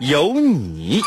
[0.00, 1.02] 有你。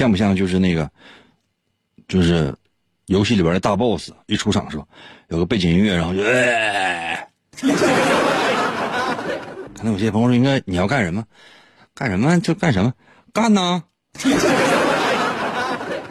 [0.00, 0.90] 像不像就是那个，
[2.08, 2.56] 就是
[3.04, 4.88] 游戏里边的大 boss 一出场的时候，
[5.28, 6.22] 有个背景音乐，然后就，
[9.76, 11.22] 可能有些朋友说，应该你要干什么？
[11.94, 12.94] 干什么就干什么，
[13.34, 13.82] 干呐！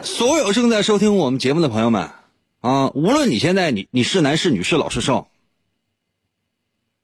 [0.04, 2.10] 所有正在收听我们节目的朋友们
[2.60, 5.26] 啊，无论你现在你你是男是女是老是少，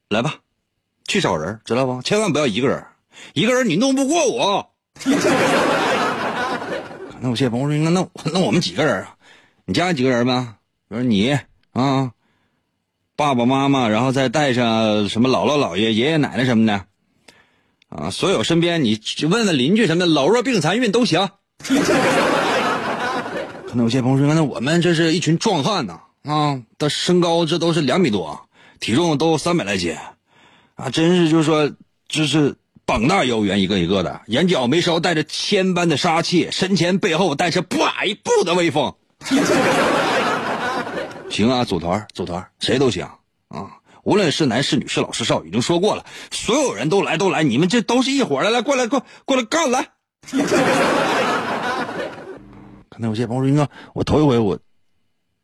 [0.09, 0.37] 来吧，
[1.09, 2.01] 去找人，知道不？
[2.03, 2.87] 千万不要一个人，
[3.33, 4.71] 一个人你弄不过我。
[7.21, 9.15] 那有些朋友说，那那那我们几个人啊？
[9.65, 10.55] 你家几个人呗？
[10.89, 11.39] 比如你
[11.73, 12.13] 啊，
[13.17, 16.85] 爸爸妈妈，然后再带上什么姥姥姥爷、爷爷奶奶什么的，
[17.89, 21.29] 啊，所有身边你问问邻居什么的，老弱病残孕都行。
[23.67, 29.97] 可能有些朋友说，那我们这是一群壮汉呐，啊，的身高这都是两米多，体重都三百来斤，
[30.75, 31.73] 啊，真是就是说，
[32.09, 32.55] 就是。
[32.87, 37.77] 膀大腰圆，一个一个的，眼角眉梢带着千般的杀气，身前背后带着百
[38.23, 38.95] 步的威风。
[41.29, 43.05] 行啊，组团组团，谁都行
[43.49, 49.89] 啊，无论是男是女是老是少，已经说过了，所有人都来都来，你们这都是一伙的，来过来过过来干来。
[52.89, 54.57] 可能有些朋友说，应该我头一回我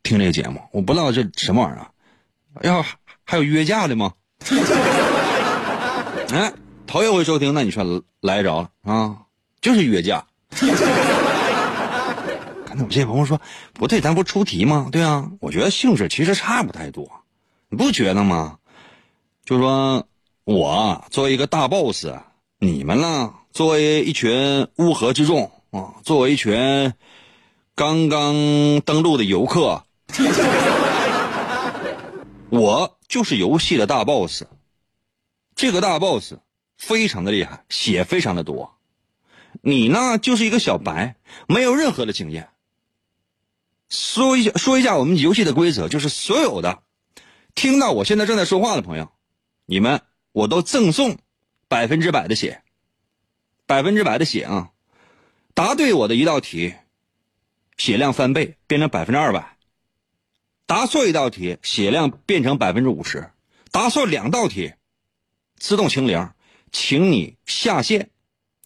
[0.04, 1.88] 听这个节目，我不知道这什么玩意儿，
[2.62, 2.86] 要
[3.25, 4.12] 还有约架的吗？
[6.32, 6.52] 哎。
[6.92, 9.22] 头一回收听，那你说来着了啊？
[9.62, 10.26] 就是约架。
[12.66, 13.41] 可能有些朋友说
[13.72, 14.91] 不对，咱不出题吗？
[14.92, 17.10] 对啊，我觉得性质其实差不太多，
[17.70, 18.58] 你不觉得吗？
[19.42, 20.06] 就说
[20.44, 22.08] 我作为一个大 boss，
[22.58, 26.92] 你们呢作为一群乌合之众啊，作为一群
[27.75, 28.34] 刚刚
[28.84, 29.82] 登陆的游客，
[32.52, 34.42] 我就是游戏的大 boss。
[35.56, 36.34] 这个大 boss。
[36.82, 38.76] 非常的厉害，血非常的多。
[39.60, 41.15] 你呢，就是一个小白，
[41.47, 42.48] 没有任何的经验。
[43.88, 46.82] 说一下，说一下我们游戏的规则，就是所有的
[47.54, 49.12] 听到我现在正在说话的朋友，
[49.65, 51.19] 你们我都赠送
[51.69, 52.65] 百分之百的血，
[53.64, 54.72] 百分之百的血啊！
[55.54, 56.75] 答对我的一道题，
[57.76, 59.56] 血量翻倍变成百分之二百；
[60.66, 63.31] 答错一道题，血量变成百分之五十；
[63.70, 64.72] 答错两道题，
[65.56, 66.28] 自动清零。
[66.72, 68.09] 请你下线，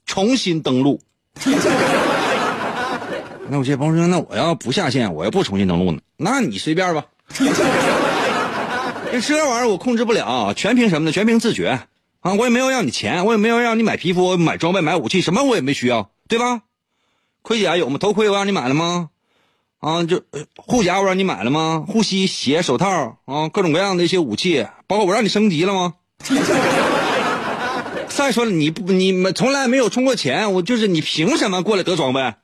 [0.06, 1.00] 重新登录。
[3.48, 6.00] 那有些朋友说，那我要不下线，我要不重新登录呢？
[6.16, 7.04] 那你随便吧。
[7.34, 7.44] 这
[9.20, 11.12] 这玩意儿我控制不了，全凭什么呢？
[11.12, 11.80] 全凭自觉
[12.20, 12.34] 啊！
[12.34, 16.62] 我也没有要你钱，我也没有让你买皮肤、买装备、买武器，什么我也没需要，对吧？
[17.42, 17.98] 盔甲有吗？
[17.98, 19.10] 头盔我让你买了吗？
[19.78, 20.22] 啊，就
[20.56, 21.84] 护甲我让你买了吗？
[21.86, 25.94] 护膝、鞋、手套啊，各种各样的一些武器，包括我让你升级了吗？
[28.16, 32.34] 再说了，你不，你们从来没有充过钱，我就是你凭什么过来得装备？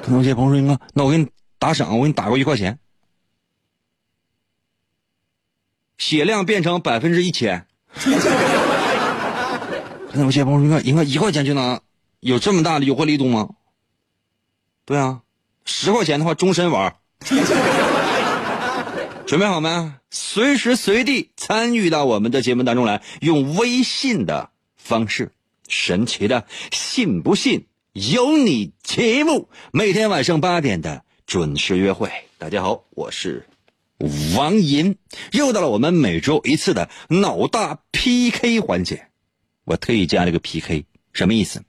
[0.00, 1.26] 可能有些朋友说：“那我给你
[1.58, 2.78] 打赏，我给你打过一块钱，
[5.98, 7.66] 血量变成百分之一千。
[10.08, 11.80] ”可能有些朋友说：“应该一块钱就能
[12.20, 13.48] 有这么大的优惠力度吗？”
[14.86, 15.22] 对啊，
[15.64, 16.94] 十块钱的话终身玩。
[19.28, 19.92] 准备好没？
[20.10, 25.32] 随时随地参与到我们的节目当中来，用微信的方式，
[25.68, 32.10] 神奇的信不信由你节目，每天晚上八点的准时约会。
[32.38, 33.46] 大家好，我是
[34.34, 34.96] 王银，
[35.32, 39.08] 又到了我们每周一次的脑大 PK 环节。
[39.64, 41.62] 我特意加了个 PK，什么意思？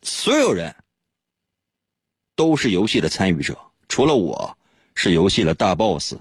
[0.00, 0.74] 所有人
[2.34, 4.56] 都是游戏的参与者，除了我
[4.94, 6.14] 是游戏的大 boss，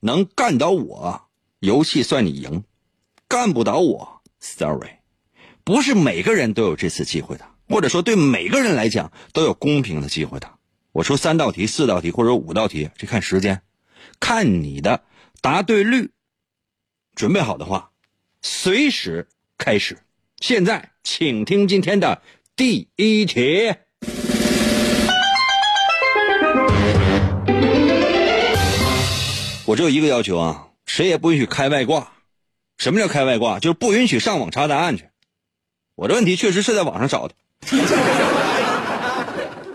[0.00, 1.28] 能干倒我，
[1.58, 2.62] 游戏算你赢；
[3.28, 4.98] 干不倒我，sorry。
[5.64, 10.54] 不是每个人都有这次机会的，或者说对每个人来讲都有公平的机会的。
[10.92, 13.62] 我出三道题、四道题或者五道题，这看时间，
[14.18, 15.04] 看你的
[15.40, 16.10] 答对率。
[17.14, 17.90] 准备好的话，
[18.40, 19.28] 随时
[19.58, 19.98] 开始。
[20.40, 22.22] 现在，请听今天的
[22.54, 23.74] 第一题。
[29.68, 32.10] 我只有一个要求啊，谁也不允许开外挂。
[32.78, 33.58] 什么叫开外挂？
[33.58, 35.10] 就是不允许上网查答案去。
[35.94, 37.34] 我这问题确实是在网上找的。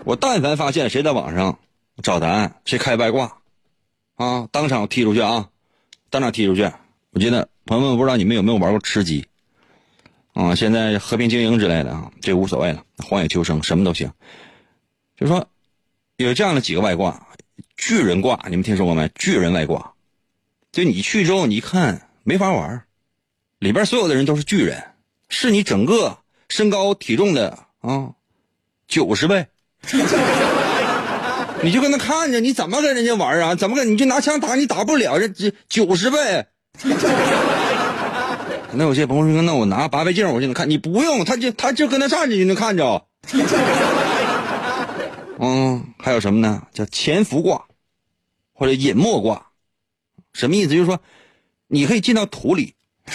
[0.04, 1.60] 我但凡发现谁在网上
[2.02, 3.38] 找答案，谁开外挂，
[4.16, 5.48] 啊，当场踢出去啊，
[6.10, 6.68] 当场踢出去。
[7.12, 9.24] 我觉得朋友们不知道你们有没有玩过吃鸡，
[10.32, 14.10] 啊，现在和平精英之类的啊，这无所谓了，荒野求生什么都行。
[15.16, 15.46] 就说
[16.16, 17.28] 有这样的几个外挂。
[17.76, 19.10] 巨人挂，你们听说过没？
[19.14, 19.92] 巨人外挂，
[20.72, 22.82] 就你去之后，你一看没法玩，
[23.58, 24.82] 里边所有的人都是巨人，
[25.28, 26.18] 是你整个
[26.48, 28.10] 身高体重的啊
[28.88, 29.46] 九十倍，
[31.62, 33.54] 你就跟他看着，你怎么跟人家玩啊？
[33.54, 36.46] 怎么跟你就拿枪打，你打不了，这这九十倍。
[38.76, 43.06] 那有些朋友说，那我拿八倍镜我就能看，你不用，他就他就跟他站着就能看着。
[45.38, 46.62] 嗯，还有什么呢？
[46.72, 47.64] 叫潜伏挂，
[48.52, 49.48] 或者隐没挂，
[50.32, 50.68] 什么意思？
[50.68, 51.00] 就是说，
[51.66, 52.74] 你可以进到土里，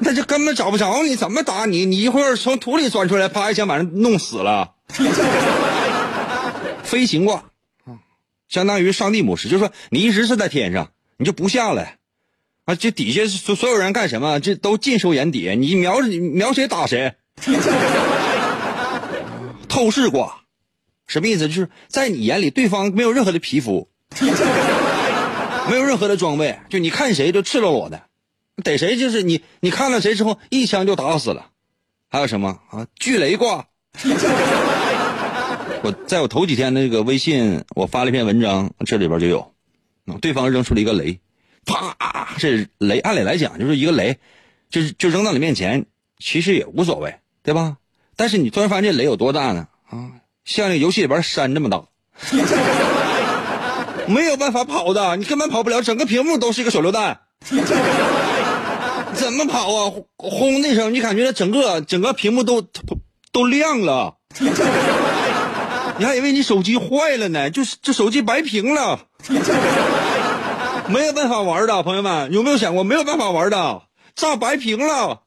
[0.00, 1.84] 那就根本找不着你，怎么打你？
[1.84, 4.74] 你一会儿从土里钻出来，啪一枪把人弄死了。
[6.82, 7.44] 飞行挂，
[8.48, 11.98] 相当于上帝模式，就是说你一直是在天上，你就不下来，
[12.64, 14.40] 啊，这底下所所有人干什么？
[14.40, 17.14] 这都尽收眼底，你瞄你瞄谁打谁。
[19.76, 20.40] 透视挂，
[21.06, 21.48] 什么意思？
[21.48, 23.90] 就是在你眼里，对方没有任何的皮肤，
[25.68, 28.04] 没有任何的装备，就你看谁就赤裸裸的，
[28.64, 31.50] 逮谁就是你，你看了谁之后一枪就打死了。
[32.08, 32.86] 还有什么啊？
[32.94, 33.66] 巨雷挂。
[35.82, 39.52] 我在我头几天那个微信，我发了一篇文章，这里边就有，
[40.22, 41.20] 对方扔出了一个雷，
[41.66, 44.16] 啪，这雷按理来讲就是一个雷，
[44.70, 45.84] 就是就扔到你面前，
[46.18, 47.76] 其实也无所谓，对吧？
[48.16, 49.66] 但是你突然发现这雷有多大呢？
[49.90, 50.10] 啊，
[50.44, 51.82] 像那游戏里边山这么大，
[54.08, 57.20] 没有办法跑的，你根本跑不了，整个屏幕都是一个手榴弹，
[59.14, 59.92] 怎么跑啊？
[60.16, 62.98] 轰的一声，你感觉整个整个屏幕都都
[63.32, 64.16] 都亮了，
[65.98, 69.00] 你还以为你手机坏了呢，就是这手机白屏了，
[70.88, 73.82] 没有办法玩的，朋友们有没有想过没有办法玩的，
[74.14, 75.22] 炸白屏了。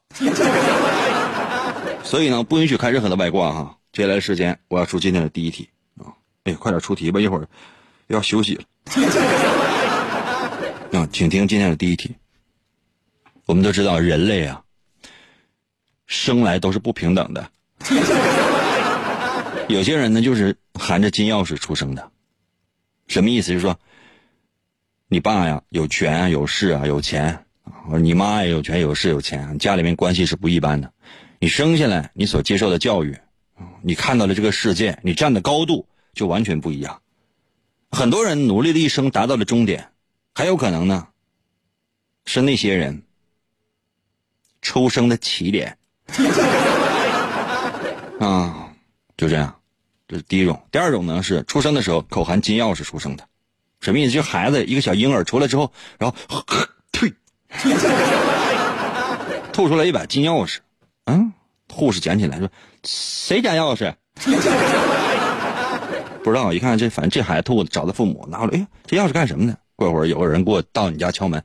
[2.02, 3.78] 所以呢，不允许开任何的外挂哈。
[3.92, 5.68] 接下来的时间，我要出今天的第一题
[5.98, 6.14] 啊！
[6.44, 7.48] 哎，快点出题吧，一会儿
[8.06, 8.64] 要休息了。
[11.00, 12.14] 啊，请听今天的第一题。
[13.46, 14.62] 我们都知道，人类啊，
[16.06, 17.50] 生来都是不平等的。
[19.68, 22.10] 有些人呢，就是含着金钥匙出生的。
[23.08, 23.48] 什么意思？
[23.48, 23.78] 就是说，
[25.08, 30.92] 你爸呀有权，有势啊，有钱啊；你妈也有权有势有钱，家里面关系是不一般的。
[31.42, 33.18] 你生下来，你所接受的教育，
[33.82, 37.00] 你看到的这个世界，你站的高度就完全不一样。
[37.90, 39.90] 很多人努力的一生达到了终点，
[40.34, 41.08] 还有可能呢，
[42.26, 43.02] 是那些人
[44.60, 45.78] 出生的起点。
[48.20, 48.68] 啊，
[49.16, 49.58] 就这样，
[50.06, 50.62] 这是第一种。
[50.70, 53.26] 第二种呢是出生的时候口含金钥匙出生的，
[53.80, 54.12] 什么意思？
[54.12, 56.44] 就孩子一个小婴儿出来之后，然后
[56.92, 57.10] 呸，
[59.54, 60.58] 吐出来一把金钥匙。
[61.10, 61.32] 嗯，
[61.72, 62.48] 护士捡起来说
[62.86, 63.92] ：“谁家钥匙？”
[66.22, 68.58] 不知道，一看这，反正这孩子吐，找他父母拿过来。
[68.58, 69.54] 哎，这钥匙干什么呢？
[69.74, 71.42] 过会儿有个人给我到你家敲门，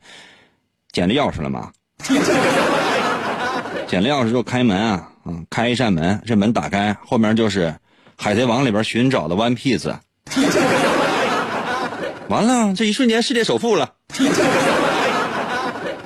[0.92, 1.72] 捡着钥匙了吗？
[3.88, 7.68] 捡了钥匙就开门啊，嗯，开一扇门，这门打开，后面就是
[8.18, 9.96] 《海贼王》里边寻找的 One Piece。
[12.28, 13.94] 完了，这一瞬间世界首富了。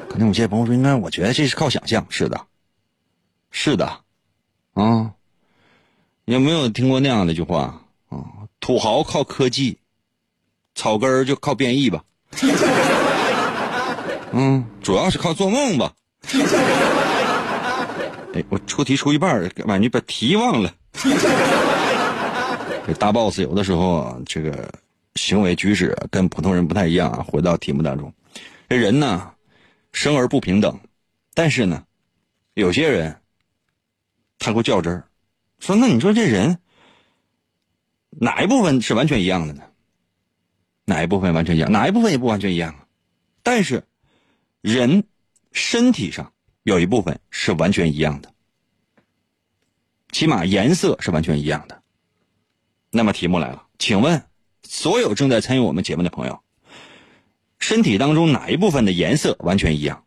[0.09, 2.39] 可能有些朋友说，应该，我觉得这是靠想象，是的。
[3.51, 3.85] 是的，
[4.73, 5.11] 啊，
[6.25, 8.23] 有没有听过那样的一句话啊？
[8.59, 9.77] 土豪靠科技，
[10.75, 12.03] 草根儿就靠变异吧。
[14.31, 15.91] 嗯，主要是靠做梦吧。
[18.33, 20.71] 哎，我出题出一半，完你把题忘了。
[22.85, 24.71] 这大 boss 有的时候啊，这个
[25.15, 27.25] 行为举止跟普通人不太一样啊。
[27.27, 28.13] 回到题目当中，
[28.69, 29.31] 这人呢，
[29.91, 30.79] 生而不平等，
[31.33, 31.83] 但是呢，
[32.53, 33.18] 有些人。
[34.39, 35.07] 太过较真儿，
[35.59, 36.59] 说那你说这人
[38.09, 39.63] 哪一部分是完全一样的呢？
[40.85, 41.71] 哪一部分完全一样？
[41.71, 42.87] 哪一部分也不完全一样啊？
[43.43, 43.83] 但是
[44.61, 45.03] 人
[45.51, 48.33] 身体上有一部分是完全一样的，
[50.11, 51.83] 起码颜色是完全一样的。
[52.91, 54.25] 那么题目来了，请问
[54.63, 56.41] 所有正在参与我们节目的朋友，
[57.59, 60.05] 身体当中哪一部分的颜色完全一样？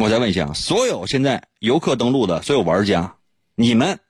[0.00, 3.16] 我再问一下，所有现在游客登录的所有玩家，
[3.54, 4.00] 你们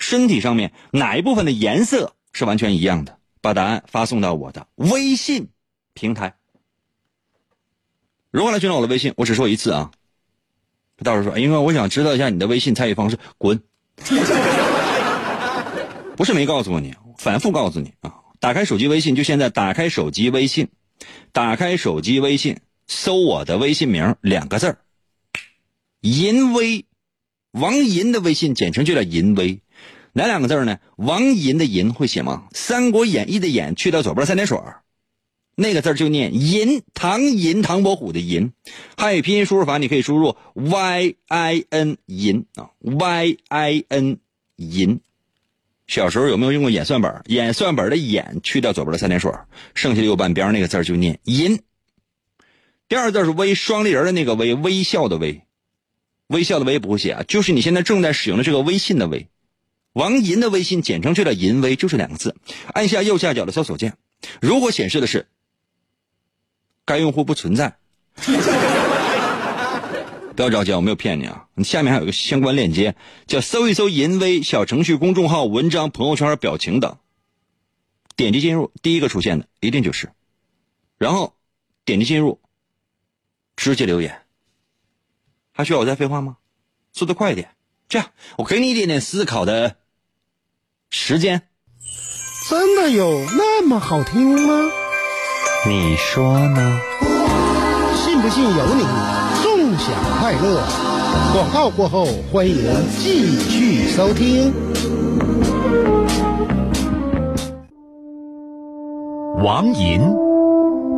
[0.00, 3.18] 身体上面哪一部分的颜色是完全一样的？
[3.40, 5.50] 把答案发送到我的微信
[5.92, 6.34] 平台。
[8.32, 9.14] 如何来寻找我的微信？
[9.16, 9.92] 我只说一次啊。
[11.04, 13.62] 到时候说，因为我想知道一下你的微信参与方式，滚！
[16.16, 18.14] 不是没告诉过你，反复告诉你啊。
[18.40, 20.70] 打开手机微信，就现在打开手机微信，
[21.30, 24.78] 打开手机微信，搜我的微信名两个字儿。
[26.04, 26.84] 淫威，
[27.52, 29.62] 王淫的微信简称就叫淫威，
[30.12, 30.78] 哪两个字呢？
[30.96, 32.46] 王淫的淫会写吗？
[32.54, 34.58] 《三国演义》的演去掉左边三点水
[35.54, 38.52] 那个字就念银，唐寅，唐伯虎的银。
[38.98, 44.18] 汉语拼音输入法你可以输入 y i n 银啊，y i n
[44.56, 45.00] 银。
[45.86, 47.22] 小时候有没有用过演算本？
[47.28, 49.32] 演算本的演去掉左边的三点水
[49.72, 51.62] 剩下的右半边那个字就念银。
[52.90, 55.40] 第二字是微，双立人的那个微，微笑的微。
[56.28, 59.28] 微笑的微不会写啊，就是你现在正在使用的这个微信的微，
[59.92, 62.34] 王银的微信简称就叫银微，就是两个字。
[62.72, 63.96] 按下右下角的搜索键，
[64.40, 65.28] 如果显示的是
[66.86, 67.76] 该用户不存在，
[70.34, 71.46] 不要着急，我没有骗你啊。
[71.54, 76.96] 你下面还有一个相关链接，叫搜一搜银微小程序、公众号、文章、朋友圈、表情等，
[78.16, 80.10] 点击进入，第一个出现的一定就是，
[80.98, 81.36] 然后
[81.84, 82.40] 点击进入，
[83.56, 84.23] 直接留言。
[85.56, 86.36] 还需要我再废话吗？
[86.92, 87.50] 速度快一点，
[87.88, 88.08] 这样
[88.38, 89.76] 我给你一点点思考的
[90.90, 91.42] 时间。
[92.50, 94.70] 真的有那么好听吗？
[95.64, 96.80] 你说呢？
[97.94, 98.82] 信不信由你。
[99.42, 100.60] 纵享快乐。
[101.32, 102.56] 广告过后，欢迎
[102.98, 104.52] 继续收听。
[109.42, 110.33] 王银。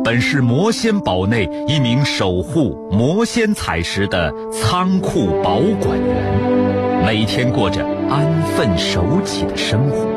[0.07, 10.16] 本是魔仙堡内一名守护魔仙彩石的仓库保管员，每天过着安分守己的生活。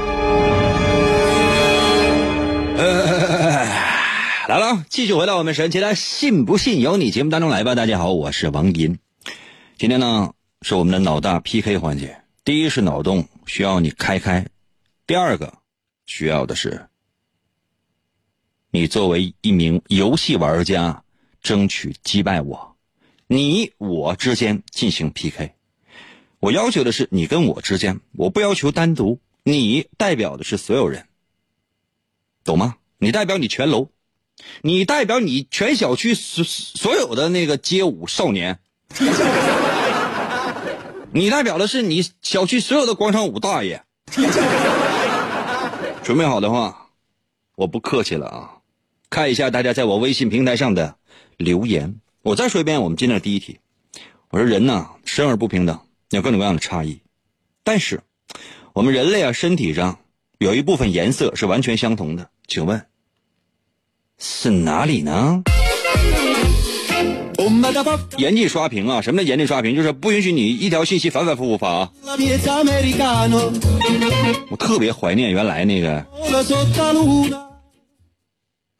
[4.47, 7.75] 来了，继续回到我们神奇的“信不信由你”节目当中来吧。
[7.75, 8.97] 大家好，我是王银，
[9.77, 10.33] 今天呢
[10.63, 12.23] 是我们的脑大 PK 环节。
[12.43, 14.47] 第一是脑洞需要你开开。
[15.05, 15.53] 第二个
[16.07, 16.87] 需要的是，
[18.71, 21.03] 你作为一名游戏玩家，
[21.43, 22.75] 争取击败我，
[23.27, 25.51] 你我之间进行 PK。
[26.39, 29.19] 我要求的是你跟我之间，我不要求单独。
[29.43, 31.05] 你代表的是所有人，
[32.51, 32.75] 懂吗？
[32.97, 33.87] 你代表你全楼，
[34.61, 38.59] 你代表你全小区所所有的那个街舞少年，
[41.13, 43.83] 你代表的是你小区所有的广场舞大爷。
[46.03, 46.89] 准备好的话，
[47.55, 48.57] 我不客气了啊！
[49.09, 50.95] 看一下大家在我微信平台上的
[51.37, 52.01] 留言。
[52.21, 53.59] 我再说一遍，我们今天的第一题。
[54.29, 55.79] 我说人呢，生而不平等，
[56.09, 56.99] 有各种各样的差异。
[57.63, 58.01] 但是，
[58.73, 59.99] 我们人类啊，身体上
[60.37, 62.29] 有一部分颜色是完全相同的。
[62.51, 62.85] 请问
[64.17, 65.41] 是哪里呢？
[68.17, 69.01] 严禁刷屏啊！
[69.01, 69.73] 什么叫严禁刷屏？
[69.73, 71.89] 就是不允许你一条信息反反复复发啊！
[74.49, 76.05] 我特别怀念原来那个，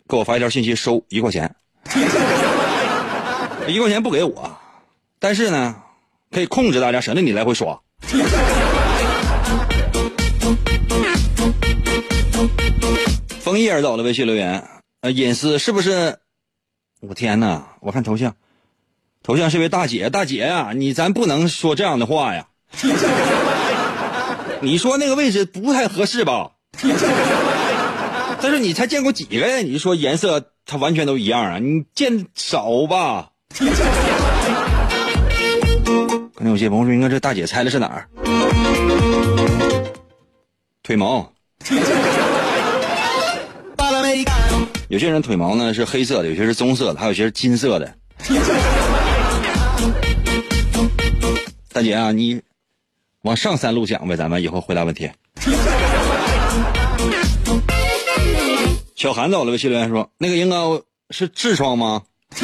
[0.10, 1.56] 给我发一条信息收一块钱，
[3.70, 4.52] 一块钱不给我，
[5.18, 5.78] 但是呢，
[6.30, 7.80] 可以控制大家，省得你来回刷。
[13.52, 14.64] 枫叶儿走了微信留言，
[15.02, 16.20] 呃，隐私是不是？
[17.02, 17.76] 我天哪！
[17.82, 18.34] 我看头像，
[19.24, 22.48] 头像是位大姐，大姐呀、你咱不能说这样的话呀。
[24.62, 26.52] 你说那个位置不太合适吧？
[28.42, 29.58] 但是你才见过几个呀？
[29.58, 31.60] 你说颜色它完全都一样啊？
[31.60, 33.32] 你见少吧？
[33.52, 33.66] 可
[36.46, 38.08] 能有些朋友说，应该这大姐猜的是哪儿？
[40.84, 41.30] 腿毛。
[44.92, 47.96] 有些人腿毛呢是黑色的，有些是棕色的，还有些是金色的。
[51.72, 52.42] 大姐啊，你
[53.22, 55.10] 往上三路讲呗，咱们以后回答问题。
[58.98, 60.58] 小韩走了，微信留言说：“那个应该
[61.10, 62.02] 是痔疮吗？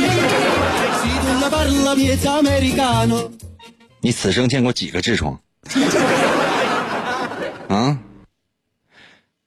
[4.00, 5.38] 你此生见过几个痔疮？
[7.68, 8.00] 啊？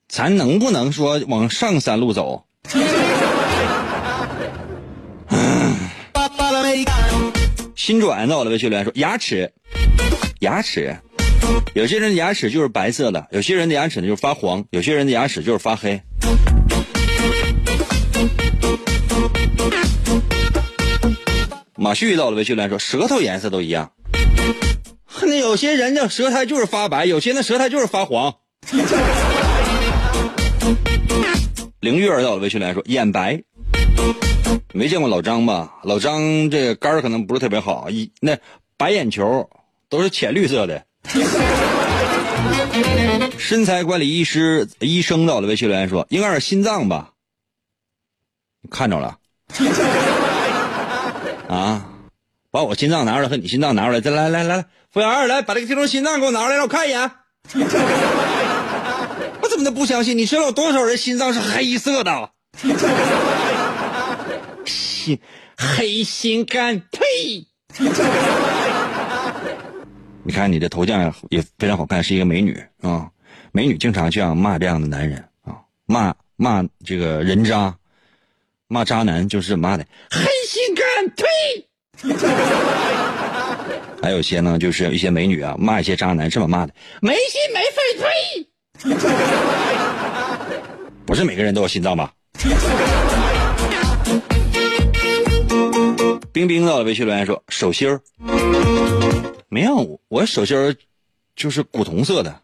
[0.07, 2.45] 咱能不能说往上三路走？
[7.75, 9.53] 新转到了微信留言说牙齿，
[10.41, 10.97] 牙齿，
[11.75, 16.01] 有些人的牙齿就是白色的，有些人的牙齿呢就是发黄，有些人的牙齿就是发黑。
[21.77, 23.91] 马旭到了微信留言说舌头颜色都一样，
[25.23, 28.35] 那有些人的舌苔就是发白，有些人的舌苔就是发黄。
[31.81, 33.43] 凌月儿到了微信留言说眼白。
[34.75, 35.79] 没见过老张吧？
[35.83, 38.37] 老张这肝儿可能不是特别好，一那
[38.77, 39.49] 白眼球
[39.89, 40.85] 都是浅绿色的。
[43.39, 47.13] 身材管理医师医生到了微信留言说应该是心脏吧？
[48.61, 49.19] 你看着了？
[51.49, 51.87] 啊！
[52.51, 57.11] 把我心脏拿出来和你心脏拿出来，再来来来来，服务员来把这个听众心脏给我拿出来，让我看一眼。
[59.61, 60.17] 我怎么都不相信？
[60.17, 62.31] 你知道有多少人心脏是黑色的？
[64.65, 65.21] 心
[65.55, 67.47] 黑心肝，呸！
[70.23, 73.11] 你看你的头像也非常好看，是一个美女啊。
[73.53, 77.77] 美女经常这样骂这样的男人啊，骂骂这个人渣，
[78.67, 81.25] 骂渣男就是骂的黑心肝，呸！
[84.03, 88.47] 还有些呢，就是一些美女啊，骂一些渣男这么骂的，没心没肺，呸！
[91.07, 92.13] 不是每个人都有心脏吧？
[96.33, 98.01] 冰冰到了微信留言说手心儿
[99.49, 100.75] 没有，我手心儿
[101.35, 102.41] 就是古铜色的，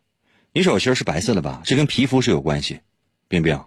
[0.53, 1.63] 你手心儿是白色的吧？
[1.65, 2.81] 这跟皮肤是有关系。
[3.29, 3.59] 冰冰，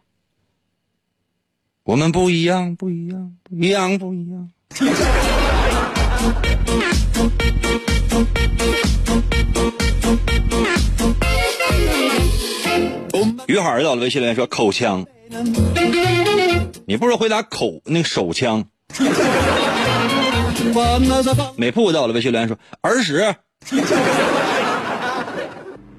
[1.83, 4.49] 我们不一样，不一样，不一样，不一样。
[13.59, 15.05] 于海儿到了微信留言说口腔，
[16.85, 18.63] 你不如回答口那个手枪。
[21.57, 23.35] 美铺到了微信留言说耳屎。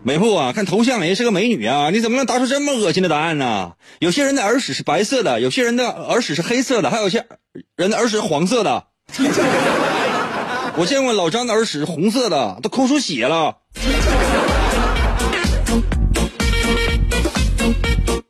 [0.03, 3.73] 美铺啊，看头像也是个美女啊，你怎么能答出这么恶心的答案呢？
[3.99, 7.27] 有些人的耳屎是白色的，有些人的耳屎是黑色的，还有些
[7.77, 8.85] 人的耳屎是黄色的。
[10.77, 13.59] 我见过老张的耳屎是红色的，都抠出血了。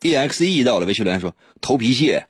[0.00, 2.26] Exe 到了微信留言说头皮屑。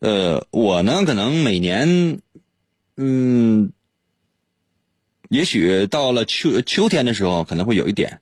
[0.00, 2.20] 呃，我呢，可能每年，
[2.96, 3.72] 嗯，
[5.28, 8.20] 也许到了秋秋天的时候，可能会有一点。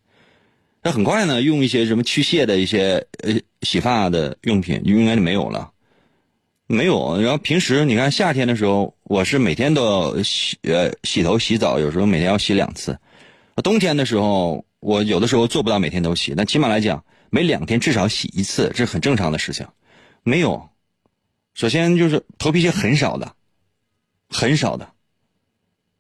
[0.83, 5.71] 那很快呢，用一些什么去屑的一些呃洗发的用品，应该就没有了。
[6.67, 7.21] 没有。
[7.21, 12.99] 然后平时你看夏天的时候，我是每天都要洗呃洗头洗澡，有时候每天要洗两次。
[13.63, 19.67] 冬天的时候，我有的时候做不到每天都洗，但起码来讲，每两天至少洗一次，这是很正常的事情。
[20.23, 20.69] 没有。
[21.55, 23.33] 首先就是头皮屑很少的，
[24.29, 24.91] 很少的。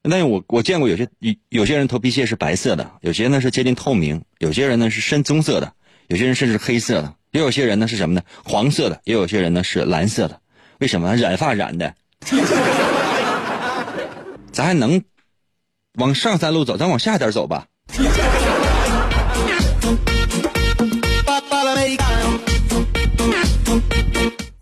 [0.02, 5.72] 那我我见过有些有有些人头皮屑是白色的，有些呢是接近透明，有些人呢是深棕色的，
[6.06, 8.22] 有些人甚至黑色的，也有些人呢是什么呢？
[8.44, 10.40] 黄色的，也有些人呢是蓝色的。
[10.78, 11.16] 为什么？
[11.16, 11.92] 染发染的。
[14.52, 15.02] 咱还能
[15.94, 17.66] 往上三路走，咱往下点走吧。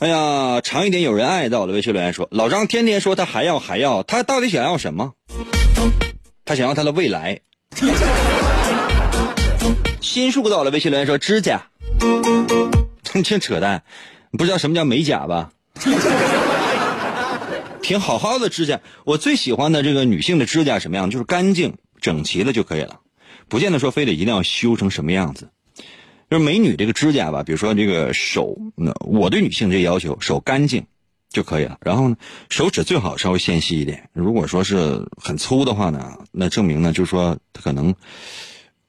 [0.05, 1.73] 哎呀，长一点有人爱到了。
[1.73, 5.15] 微信留言说：“老张天天说他还要还要，他到底想要什么？
[6.45, 7.41] 他想要他的未来。”
[10.03, 10.71] 心树到了。
[10.71, 11.69] 微信留言说：“指甲。
[13.25, 13.83] ”净扯淡，
[14.33, 15.51] 不知道什么叫美甲吧？
[17.81, 21.09] 挺好好的指甲，我最喜欢的这个女性的指甲什么样？
[21.09, 23.01] 就是干净整齐的就可以了，
[23.49, 25.49] 不见得说非得一定要修成什么样子。
[26.31, 30.87] 就是美女这个指甲吧，比如说这个手，那我对女性这要求，手干净
[31.29, 31.79] 就可以了。
[31.83, 32.17] 然后呢，
[32.49, 34.09] 手指最好稍微纤细一点。
[34.13, 37.95] 如果说是很粗的话呢，那证明呢，就是说他可能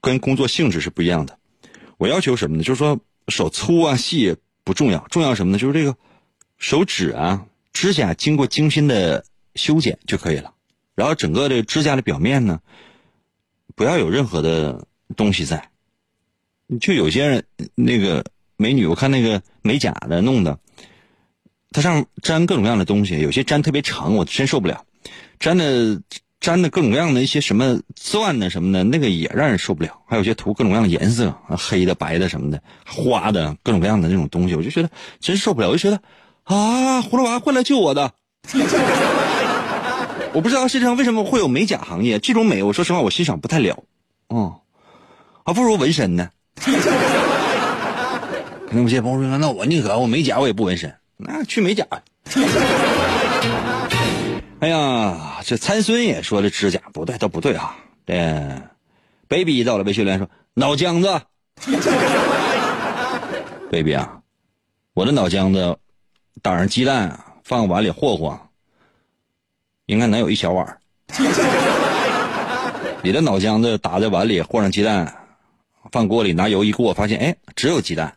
[0.01, 1.37] 跟工作性质是不一样的。
[1.97, 2.63] 我要求什么呢？
[2.63, 5.59] 就是说手粗啊细不重要，重要什么呢？
[5.59, 5.95] 就是这个
[6.57, 10.53] 手指啊指甲经过精心的修剪就可以了。
[10.95, 12.61] 然后整个这指甲的表面呢，
[13.75, 15.69] 不要有任何的东西在。
[16.79, 17.43] 就有些人
[17.75, 18.23] 那个
[18.57, 20.57] 美女，我看那个美甲的弄的，
[21.71, 24.83] 它上粘各种各样的东西，有些粘特别长，我真受不了。
[25.39, 26.01] 粘的
[26.39, 29.99] 粘的各种各样的一些什么钻的什么的，那个也让人受不了。
[30.07, 35.69] 还有些涂各种各样的颜色，黑的、白的什么的，花的各种各样的那种东西，我就觉得真受不了。
[35.69, 36.01] 我就觉得
[36.43, 38.11] 啊，葫芦娃会来救我的。
[40.33, 43.83] 我不知道世界上为什么会有美甲行业，这种美，我说实话我欣赏不太了。
[44.27, 44.61] 哦，
[45.45, 46.29] 还不如纹身呢。
[48.67, 50.95] 可能有些朋友说：“那我宁可我美甲，我也不纹身。
[51.17, 51.85] 那去美甲。
[54.59, 57.75] ”哎呀，这参孙也说这指甲不对，都不对啊。
[58.05, 58.61] 这
[59.27, 61.21] baby 到了微信留言说：“脑浆子
[63.69, 64.21] ，baby 啊，
[64.93, 65.77] 我的脑浆子
[66.41, 68.39] 打上鸡蛋，放碗里和和，
[69.85, 70.77] 应该能有一小碗。
[73.03, 75.15] 你的脑浆子打在碗里，和上鸡蛋。”
[75.91, 78.13] 放锅里拿油一过，发现哎，只有鸡蛋。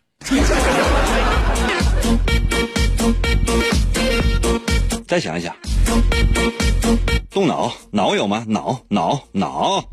[5.07, 5.55] 再想一想，
[7.31, 8.45] 动脑，脑有吗？
[8.49, 9.85] 脑脑脑。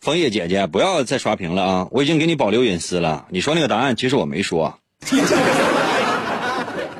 [0.00, 1.88] 枫叶姐姐，不要再刷屏了啊！
[1.90, 3.26] 我已经给你保留隐私了。
[3.28, 4.72] 你说那个答案，其实我没说。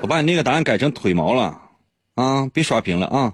[0.01, 1.57] 我把你那个答案改成腿毛了
[2.17, 2.49] 啊！
[2.53, 3.33] 别刷屏了啊！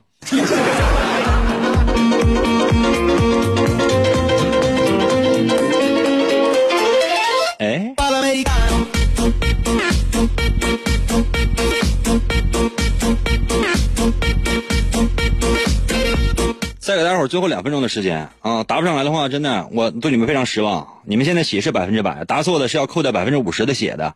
[16.93, 18.65] 再给大伙儿最后两分钟的时间啊！
[18.65, 20.87] 答不上来的话，真的我对你们非常失望。
[21.07, 24.15] 你们现在血是百分之百，答错的是要扣掉百分之五十的血的。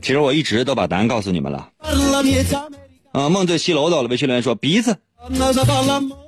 [0.00, 1.68] 其实我一直都把答案告诉你们了。
[3.12, 4.96] 啊，梦醉西楼到了，微信留言说鼻子，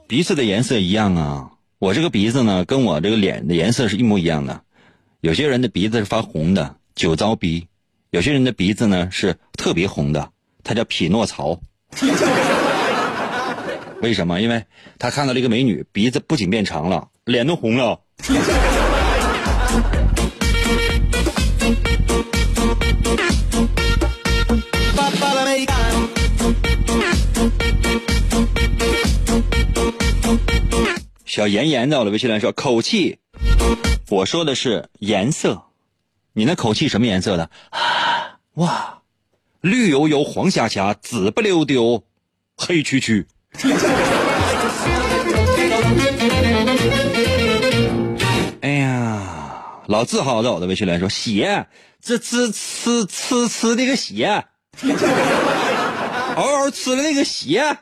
[0.07, 1.53] 鼻子的颜色一样啊。
[1.79, 4.61] 我这个鼻子呢，跟我这个脸的颜色是一模一样的。
[5.23, 7.62] 有些人的鼻子是发红的，酒糟鼻；
[8.11, 10.29] 有些人的鼻子呢是特别红的，
[10.62, 11.59] 它叫匹诺曹。
[14.01, 14.41] 为什么？
[14.41, 14.65] 因为
[14.99, 18.01] 他看到了一个美女，鼻子不仅变长了，脸都红了。
[31.25, 33.19] 小妍妍在我的微信来说口气，
[34.09, 35.65] 我说的是颜色，
[36.33, 37.51] 你那口气什么颜色的？
[38.55, 39.03] 哇，
[39.61, 42.05] 绿油油，黄霞霞，紫不溜丢，
[42.57, 43.27] 黑黢黢。
[48.61, 49.23] 哎呀，
[49.87, 51.67] 老自豪在我的微信里说血，
[52.01, 54.45] 这吃吃吃吃那个血，
[56.37, 57.79] 嗷嗷吃了那个血。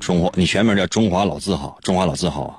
[0.00, 2.56] 中华，你全名叫中华老字号，中华老字号啊！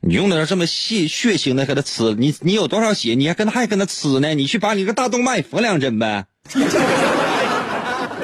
[0.00, 3.14] 你用的这么细血腥的给他吃，你你有多少血？
[3.14, 4.34] 你还跟他还跟他吃呢？
[4.34, 6.24] 你去把你个大动脉缝两针呗。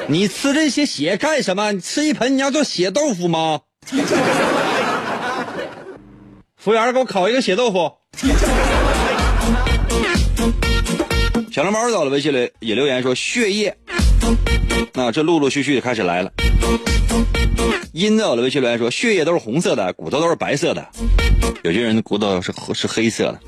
[0.09, 1.73] 你吃这些血干什么？
[1.73, 3.59] 你吃一盆你要做血豆腐吗？
[6.55, 7.91] 服务员，给我烤一个血豆腐。
[11.51, 13.75] 小蓝猫到了，微信里也留言说血液。
[14.93, 16.31] 那这陆陆续续的开始来了。
[17.91, 20.87] 阴到了，微信留言说血液都是红色的，骨头都是白色的。
[21.63, 23.39] 有些人的骨头是是黑色的。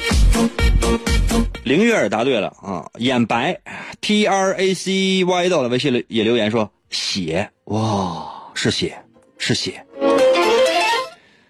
[1.64, 3.60] 凌月儿答对了啊，眼白
[4.02, 8.98] ，T R A C Y 到了，微信里也留言说血，哇，是血，
[9.38, 9.86] 是血。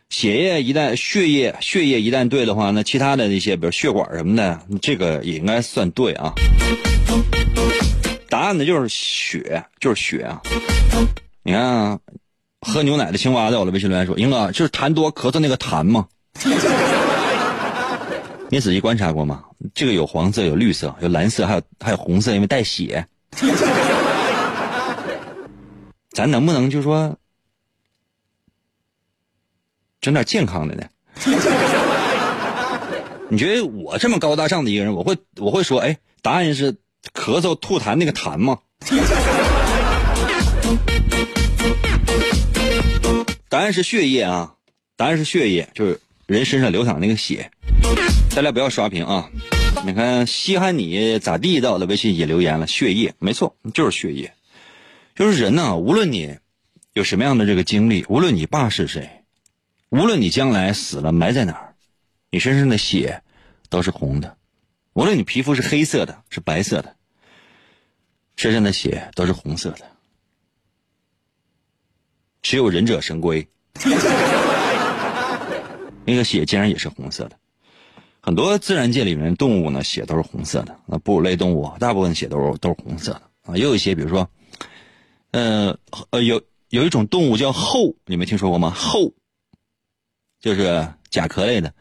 [0.10, 6.34] 血液一旦血液血液一旦对的话，那其他的那些比如血管什么的，这个也应该算对啊。
[8.30, 10.42] 答案呢就是血，就是血啊。
[11.44, 12.00] 你看啊，
[12.62, 16.08] 喝牛奶的青蛙在我的微信留言说，英哥就是痰多咳嗽那个痰吗？
[18.52, 19.44] 你仔细观察过吗？
[19.76, 23.06] 这个有黄色，有绿色，有蓝色，还有还有红色，因为带血。
[26.12, 27.16] 咱能不能就说
[30.02, 30.84] 整点健康的呢？
[33.30, 36.74] 你觉得我这么高大上的一个人，我会我会说，哎，答案是
[37.14, 38.58] 咳嗽吐痰那个痰吗？
[43.48, 44.56] 答案是血液啊，
[44.96, 47.52] 答案是血液，就是人身上流淌那个血。
[48.40, 49.30] 大家不要刷屏啊！
[49.86, 54.34] 你看稀罕你咋地到的微信也留言了，血液没错，就是血液，
[55.14, 56.38] 就是人呢，无论你
[56.94, 59.26] 有什么样的这个经历，无论你爸是谁，
[59.90, 61.76] 无论你将来死了埋在哪儿，
[62.30, 63.24] 你身上的血
[63.68, 64.38] 都是红的，
[64.94, 66.96] 无论你皮肤是黑色的，是白色的，
[68.38, 69.82] 身上的血都是红色的。
[72.42, 73.46] 只有忍者神龟，
[76.06, 77.38] 那个血竟然也是红色的。
[78.22, 80.80] 很多自然界里面动物呢，血都是红色的。
[80.86, 83.58] 那哺乳类动物大部分血都是都是红色的啊。
[83.58, 84.30] 也有一些，比如说，
[85.32, 85.78] 呃
[86.12, 88.70] 呃，有有一种动物叫后，你没听说过吗？
[88.72, 89.14] 后
[90.40, 91.74] 就是甲壳类的，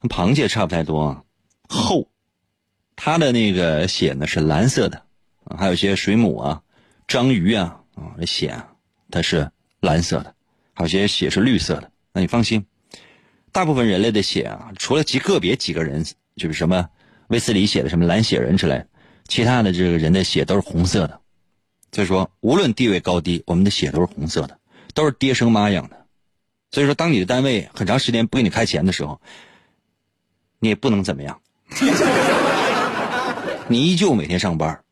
[0.00, 1.24] 跟螃蟹差不太多。
[1.68, 2.08] 后，
[2.96, 5.02] 它的那个血呢是蓝色的。
[5.58, 6.62] 还有一些水母啊、
[7.08, 8.68] 章鱼啊啊，这血啊
[9.10, 9.50] 它是。
[9.82, 10.32] 蓝色的，
[10.74, 11.90] 还有些血是绿色的。
[12.12, 12.64] 那你放心，
[13.52, 16.02] 大部分人类的血啊，除了极个别几个人，
[16.36, 16.88] 就是什么
[17.28, 18.86] 威斯里写的什么蓝血人之类，
[19.28, 21.20] 其他的这个人的血都是红色的。
[21.92, 24.58] 所以说，无论地位高低，我们的血都是红色的，
[24.94, 26.06] 都是爹生妈养的。
[26.70, 29.20] 所以说，当你的单位很长时间不给你开钱的时候，
[30.58, 31.38] 你也不能怎么样，
[33.68, 34.82] 你依旧每天上班，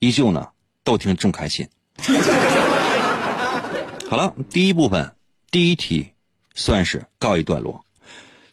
[0.00, 0.48] 依旧呢
[0.82, 1.68] 都挺正开心。
[4.10, 5.14] 好了，第一部分，
[5.52, 6.08] 第一题，
[6.56, 7.84] 算是告一段落。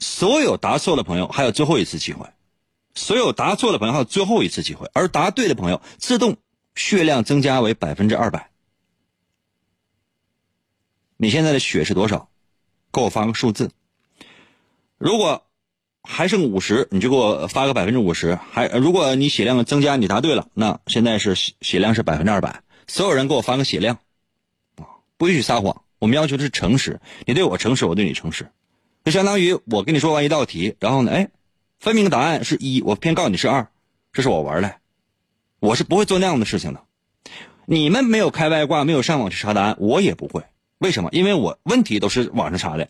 [0.06, 2.28] 所有答错的朋友还有最后一次机会，
[2.94, 6.38] 所有答错的朋友还有最后一次机会，而答对的朋友自动
[6.76, 8.52] 血量增加为百分之二百。
[11.18, 12.30] 你现在的血是多少？
[12.94, 13.72] 给我发个数字。
[15.00, 15.44] 如果
[16.04, 18.36] 还剩五十，你就给我发个百分之五十。
[18.36, 22.62] 还如果你血量增加，你答对了，那现在是血量是百分之二百。
[22.88, 23.98] 所有人给我发个血量。
[25.18, 27.02] 不允许撒谎，我们要求的是诚实。
[27.26, 28.52] 你对我诚实，我对你诚实。
[29.06, 31.30] 就相当于我跟你说完一道题，然后呢，哎，
[31.80, 33.68] 分明答案是一，我偏告诉你是二，
[34.12, 34.78] 这是我玩的，
[35.60, 36.82] 我是不会做那样的事情的。
[37.68, 40.41] 你们没有开外挂，没有上网去查答案，我也不会。
[40.80, 41.10] 为什么？
[41.12, 42.89] 因为我问题都是网上查的。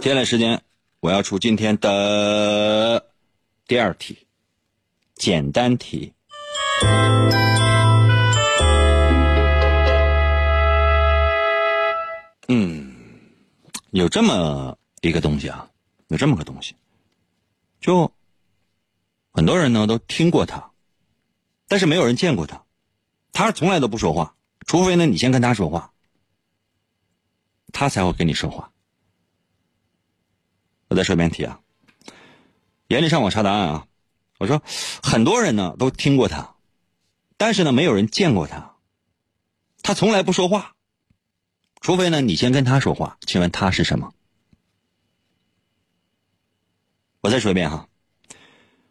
[0.00, 0.62] 接下来时间，
[1.00, 3.04] 我要出今天的
[3.68, 4.16] 第二题，
[5.14, 6.14] 简单题。
[12.48, 12.93] 嗯，
[13.94, 15.70] 有这么一个东西啊，
[16.08, 16.74] 有这么个东西，
[17.80, 18.10] 就
[19.30, 20.72] 很多人呢都听过他，
[21.68, 22.64] 但是没有人见过他，
[23.30, 24.34] 他从来都不说话，
[24.66, 25.92] 除非呢你先跟他说话，
[27.72, 28.72] 他才会跟你说话。
[30.88, 31.60] 我再说一遍题啊，
[32.88, 33.86] 严厉上网查答案啊，
[34.40, 34.60] 我说
[35.04, 36.56] 很多人呢都听过他，
[37.36, 38.74] 但是呢没有人见过他，
[39.82, 40.73] 他从来不说话。
[41.84, 44.14] 除非呢，你先跟他说话，请问他是什么？
[47.20, 47.90] 我再说一遍哈，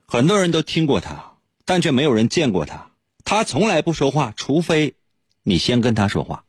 [0.05, 2.91] 很多人都听过他，但却没有人见过他。
[3.25, 4.93] 他从来不说话，除非
[5.41, 6.45] 你先跟他说话，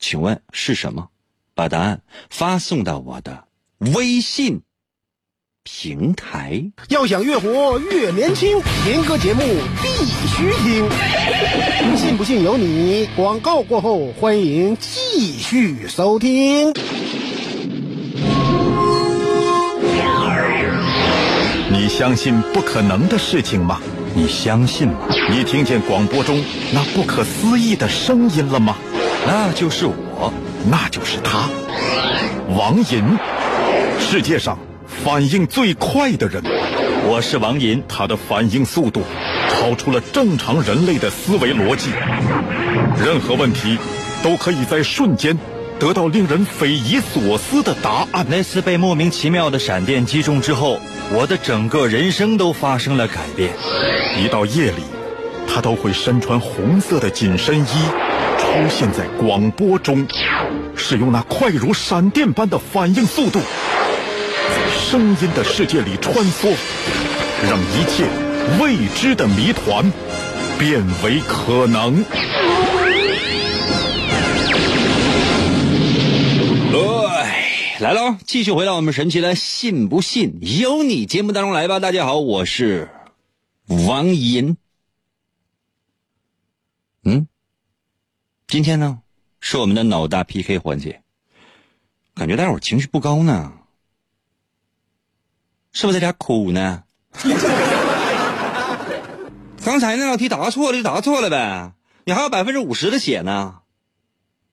[0.00, 1.10] 请问是什么？
[1.54, 3.46] 把答案发送到我的
[3.78, 4.62] 微信
[5.64, 6.62] 平台。
[6.88, 9.42] 要想越活越年轻，听歌节目
[9.82, 9.88] 必
[10.28, 10.86] 须听。
[11.96, 13.08] 信不信由你。
[13.16, 16.72] 广告过后，欢迎继续收听。
[21.70, 23.80] 你相信不可能的事情吗？
[24.14, 24.98] 你相信吗？
[25.30, 28.76] 你听见广播中那不可思议的声音了吗？
[29.26, 30.30] 那就是我，
[30.70, 31.48] 那就是他，
[32.54, 33.18] 王银，
[33.98, 34.58] 世界上
[35.04, 36.42] 反应最快的人。
[37.06, 39.02] 我是王银，他的反应速度
[39.50, 41.90] 超出了正常人类的思维逻辑，
[43.04, 43.76] 任何问题
[44.22, 45.38] 都可以在瞬间
[45.78, 48.24] 得到令人匪夷所思的答案。
[48.30, 50.80] 那次被莫名其妙的闪电击中之后，
[51.12, 53.52] 我的整个人生都发生了改变。
[54.18, 54.82] 一到夜里，
[55.46, 57.66] 他都会身穿红色的紧身衣，
[58.38, 60.06] 出现在广播中，
[60.74, 63.44] 使用那快如闪电般的反应速度，在
[64.84, 66.54] 声音的世界里穿梭，
[67.42, 68.06] 让一切
[68.60, 69.90] 未知的谜团
[70.58, 72.04] 变为可能。
[77.08, 78.16] 哎，来喽！
[78.26, 81.80] 继续回到我们神奇的“信不信由你”节目当中来吧。
[81.80, 82.90] 大家好，我是
[83.86, 84.58] 王银。
[87.04, 87.26] 嗯，
[88.46, 88.98] 今天呢
[89.40, 91.00] 是我们的脑大 PK 环节，
[92.14, 93.50] 感觉大伙儿情绪不高呢，
[95.74, 96.84] 是不是在家哭呢？
[99.64, 101.72] 刚才那道题答错了就答错了呗，
[102.04, 103.56] 你还有百分之五十的血呢。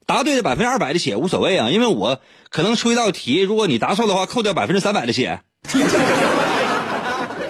[0.08, 5.42] 答对的百分之二百的血无所谓啊，因为我可能出一道题，如果你答错的话，扣掉百分之三百的血。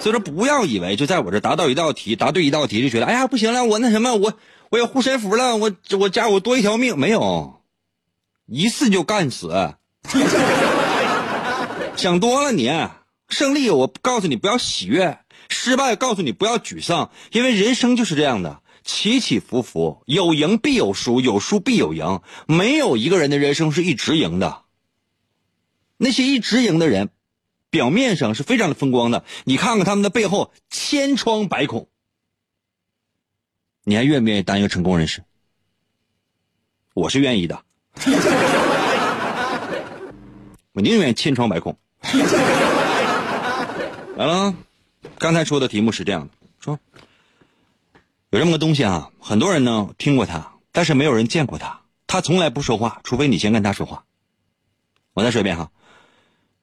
[0.00, 4.34] 所以说，不要以为就在我这答到一道题，答对一道题就觉得，哎呀，不行了，我那什么，我
[4.68, 7.62] 我有护身符了，我我家我多一条命没有，
[8.46, 9.74] 一次就干死。
[11.96, 12.68] 想多了你，
[13.32, 15.18] 胜利我告诉你不要喜悦，
[15.48, 24.62] 失败告诉你不要沮丧，因为人生就是这样的，起起伏伏，有赢必有输，有输必有赢，没有一个人的人生是一直赢的。
[25.96, 27.10] 那些一直赢的人。
[27.70, 31.88] 表面上是非常的风光的，你看看他们的背后千疮百孔。
[33.84, 35.22] 你还愿不愿意当一个成功人士？
[36.92, 37.64] 我是愿意的，
[40.74, 41.78] 我宁愿千疮百孔。
[44.14, 44.54] 来了，
[45.18, 46.78] 刚才说的题目是这样的：说
[48.28, 51.80] 有这么个东西啊，很多人呢听过它，但是没有人见过它。
[52.06, 54.04] 它从来不说话，除非你先跟他说话。
[55.14, 55.70] 我再说一遍哈。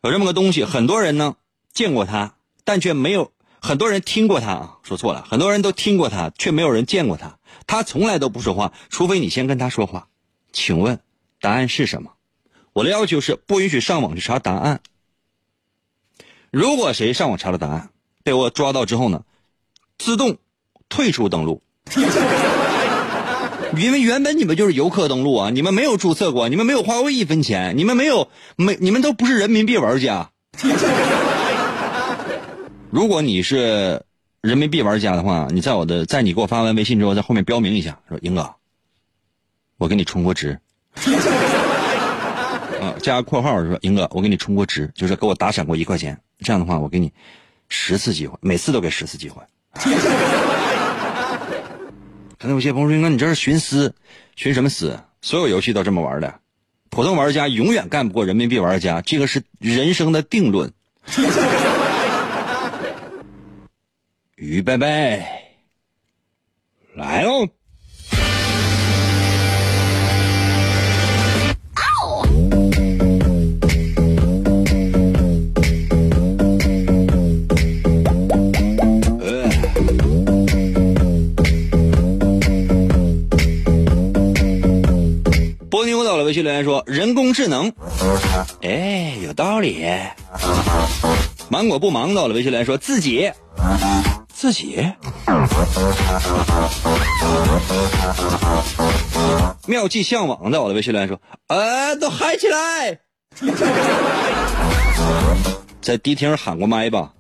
[0.04, 1.38] 有这么个东西，很多人呢
[1.74, 4.78] 见过它，但却没有很多人听过它啊。
[4.84, 7.40] 说错了，很多人都听过它，却没有人见过它。
[7.66, 10.08] 它从来都不说话，除非你先跟他说话。
[10.54, 11.00] 请问
[11.42, 12.14] 答案是什么？
[12.74, 14.82] 我的要求是不允许上网去查答案。
[16.52, 17.90] 如果谁上网查了答案，
[18.24, 19.24] 被我抓到之后呢，
[19.98, 20.38] 自动
[20.90, 21.62] 退出登录。
[23.78, 30.32] 因为原本你们就是游客登录啊，你们没有注册过，你们没有花过一分钱，你们没有没你们都不是人民币玩家。
[32.90, 34.02] 如果你是
[34.42, 38.56] 人民币玩家的话，你在我的在你给我发完微信之后，在后面标明一下，说英哥，
[39.78, 40.60] 我给你充过值。
[42.82, 46.20] 啊，加括号说英哥，我给你充过值，就是给我打赏过一块钱。
[46.40, 47.12] 这样的话，我给你
[47.68, 49.42] 十次机会，每次都给十次机会。
[52.38, 53.94] 可能有些朋友说：“那，你这是寻思，
[54.36, 54.98] 寻什么思？
[55.22, 56.40] 所有游戏都这么玩的，
[56.90, 60.72] 普通玩家永远干不过人民币玩家，这个是人生的定论。”
[64.36, 65.26] 预备备，
[66.96, 67.46] 来喽！
[86.30, 87.74] 微信留言说：“人工智能，
[88.62, 89.84] 哎，有道理。”
[91.50, 93.32] 芒果不忙到了，微信留言说：“自己，
[94.32, 94.78] 自己。”
[99.66, 103.00] 妙计向往的。”我的，微信留言说：“呃，都嗨起来，
[105.82, 107.14] 在迪厅喊过麦吧。”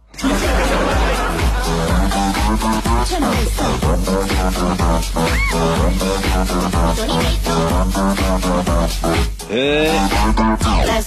[9.50, 9.92] 呃，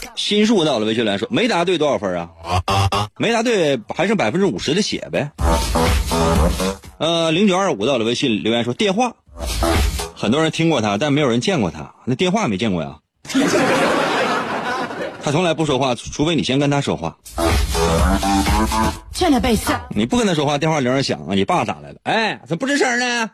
[0.16, 2.28] 心术到了，微信来说没答对多少分啊？
[3.18, 5.30] 没答对还剩百分之五十的血呗。
[6.98, 9.12] 呃，零九二五到了，微信留言说电话，
[10.14, 11.92] 很多人听过他，但没有人见过他。
[12.04, 12.98] 那电话没见过呀？
[15.24, 17.16] 他从来不说话，除非你先跟他说话。
[19.94, 21.96] 你不跟他说话，电话铃响，你爸打来了。
[22.04, 23.30] 哎，怎么不吱声呢？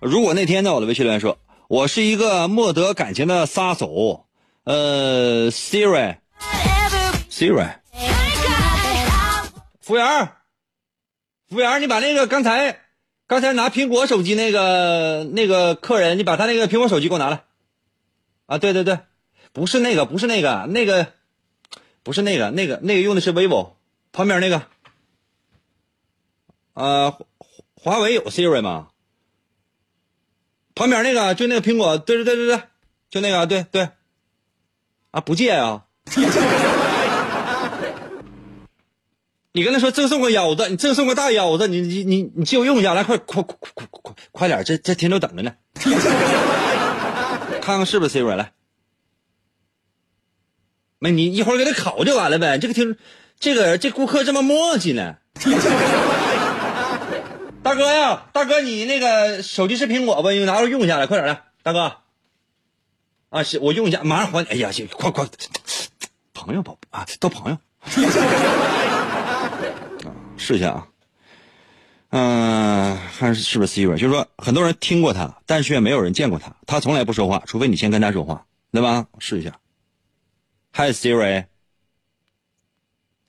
[0.00, 1.36] 如果那天在我的微信留言说，
[1.68, 4.24] 我是一个莫得感情的杀手，
[4.64, 6.14] 呃，Siri，Siri，
[9.80, 10.28] 服务员，
[11.48, 12.78] 服务员，你把那个刚才
[13.30, 17.44] 刚才拿苹果手机那个那个客人，你把他那个苹果手机给我拿来。
[18.46, 18.98] 啊，对对对，
[19.52, 21.12] 不是那个，不是那个，那个
[22.02, 23.74] 不是那个，那个那个用的是 vivo，
[24.10, 24.62] 旁边那个，
[26.74, 27.16] 呃，
[27.76, 28.88] 华为有 Siri 吗？
[30.74, 32.62] 旁边那个就那个苹果，对对对对对，
[33.10, 33.90] 就那个，对对，
[35.12, 35.84] 啊，不借啊？
[39.52, 45.52] 你跟他说赠送个腰子，你赠送个大腰子，你你你你借我用一下，来快快快快快快点，这这天都等着呢。
[47.60, 48.52] 看看是不是 Siri 来？
[50.98, 52.58] 没，你一会儿给他烤就完了呗。
[52.58, 52.96] 这个听，
[53.38, 55.16] 这个这顾客这么磨叽呢？
[57.62, 60.30] 大哥呀，大哥，你那个手机是苹果吧？
[60.30, 61.96] 你拿着用一下来，快点来，大哥。
[63.30, 64.48] 啊，是我用一下，马上还你。
[64.48, 65.26] 哎呀，行，快快，
[66.32, 67.58] 朋友宝啊，都朋友。
[70.40, 70.88] 啊，试一下啊。
[72.08, 76.56] 嗯，看是不是 Siri，就是说很多人听过他，但却没有人见过他。
[76.66, 79.06] 他从来不说话，除非你先跟他说话，对吧？
[79.20, 79.60] 试一下。
[80.72, 80.90] Hi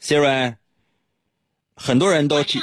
[0.01, 0.55] Siri，Siri，
[1.75, 2.59] 很多人都听。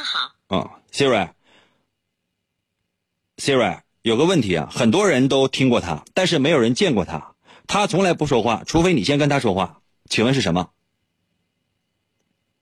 [0.49, 7.37] 啊，Siri，Siri 有个问题啊，很多人都听过他，但是没有人见过他。
[7.69, 9.81] 他从来不说话，除非你先跟他说话。
[10.09, 10.71] 请问是什么？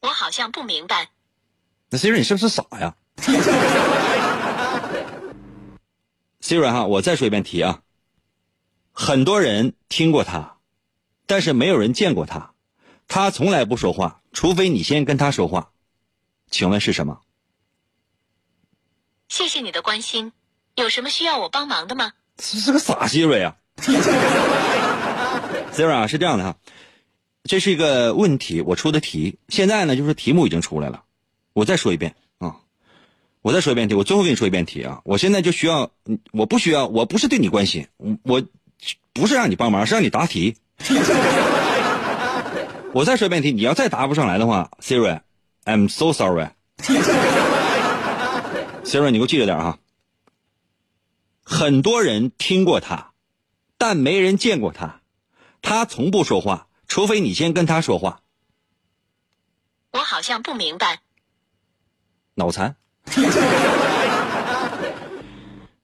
[0.01, 1.09] 我好像不明白。
[1.91, 2.95] 那 Siri 你是不是傻呀？
[6.41, 7.81] Siri 哈，我再说一遍题啊。
[8.93, 10.57] 很多人听过他，
[11.27, 12.53] 但是没有人见过他。
[13.09, 15.71] 他从来不说话，除非你先跟他说话。
[16.51, 17.21] 请问是什么？
[19.29, 20.33] 谢谢你的关心，
[20.75, 22.13] 有什么需要我帮忙的吗？
[22.37, 23.57] 这是个傻 Siri 啊
[25.73, 26.57] ！Siri 啊，是这样的哈，
[27.45, 29.39] 这是一个问题，我出的题。
[29.49, 31.03] 现在呢，就是题目已经出来了。
[31.57, 32.57] 我再说一遍啊，
[33.41, 35.01] 我再说一遍题，我最后给你说一遍题啊。
[35.05, 35.91] 我现在就需要，
[36.33, 37.89] 我不需要，我不是对你关心，
[38.25, 38.45] 我
[39.15, 40.59] 不是让你帮忙，是让你答题。
[42.93, 46.49] 我再说一遍题，你要再答不上来的话，Siri，I'm so sorry。
[48.85, 49.79] Siri，你给我记着点哈。
[51.43, 53.13] 很多人听过他，
[53.79, 55.01] 但没人见过他。
[55.63, 58.21] 他从不说话，除非你先跟他说话。
[59.93, 61.01] 我好像不明白。
[62.37, 62.77] 脑残。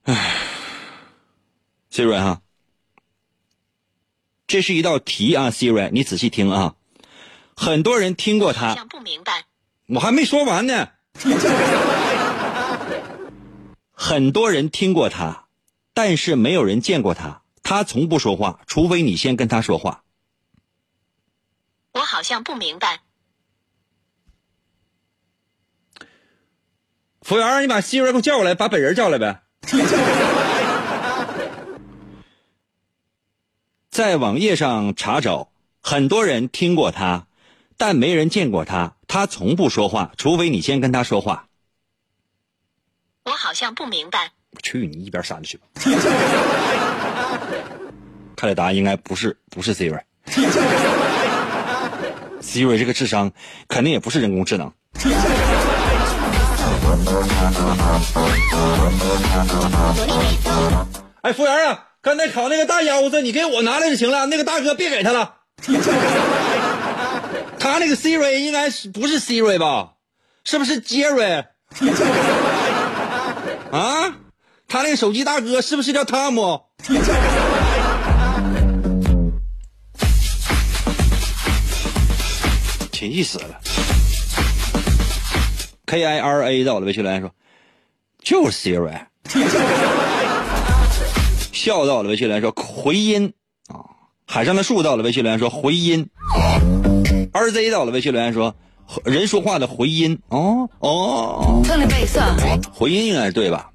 [0.05, 0.37] 唉
[1.91, 2.43] ，Siri 哈，
[4.47, 6.75] 这是一道题啊，Siri，你仔细听啊。
[7.57, 9.47] 很多人听过他，不明白。
[9.87, 10.91] 我还没说完呢。
[13.93, 15.47] 很多人听过他，
[15.95, 17.41] 但是没有人见过他。
[17.63, 20.03] 他从不说话，除非你先跟他说话。
[21.93, 23.01] 我好像不明白。
[27.23, 29.41] 服务员，你把 Siri 给我叫过来，把本人叫来呗。
[33.91, 35.51] 在网页上查找，
[35.81, 37.27] 很多人听过他，
[37.77, 38.97] 但没人见过他。
[39.07, 41.47] 他从不说话，除非你先跟他说话。
[43.25, 44.33] 我好像不明白。
[44.51, 45.67] 我去你一边闪去吧！
[48.35, 50.01] 看来答案应该不是不是 Siri。
[52.43, 53.31] Siri 这个智商
[53.69, 54.73] 肯定也不是人工智能。
[61.23, 64.27] 哎，服务员啊，刚才烤那个大腰子，你给我拿来就行了。
[64.27, 65.35] 那个大哥别给他了。
[67.59, 69.93] 他那个 Siri 应该是不是 Siri 吧？
[70.45, 71.45] 是不是 Jerry？
[73.71, 74.15] 啊，
[74.67, 76.61] 他那个手机大哥是不是叫汤姆？
[82.93, 83.61] 气死了
[85.93, 87.31] ！K I R A 在我的微信留言说，
[88.25, 88.99] 就是 Siri。
[91.53, 93.35] 笑到我的微信留言说回音
[93.69, 93.85] 啊，
[94.27, 96.09] 海上的树到了微信留言说回音
[97.35, 98.57] ，R Z 到了微信留言说
[99.05, 101.63] 人说话的回音哦哦，
[102.73, 103.71] 回音应该是对吧？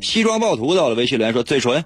[0.00, 1.84] 西装暴徒到了微信留言说嘴唇。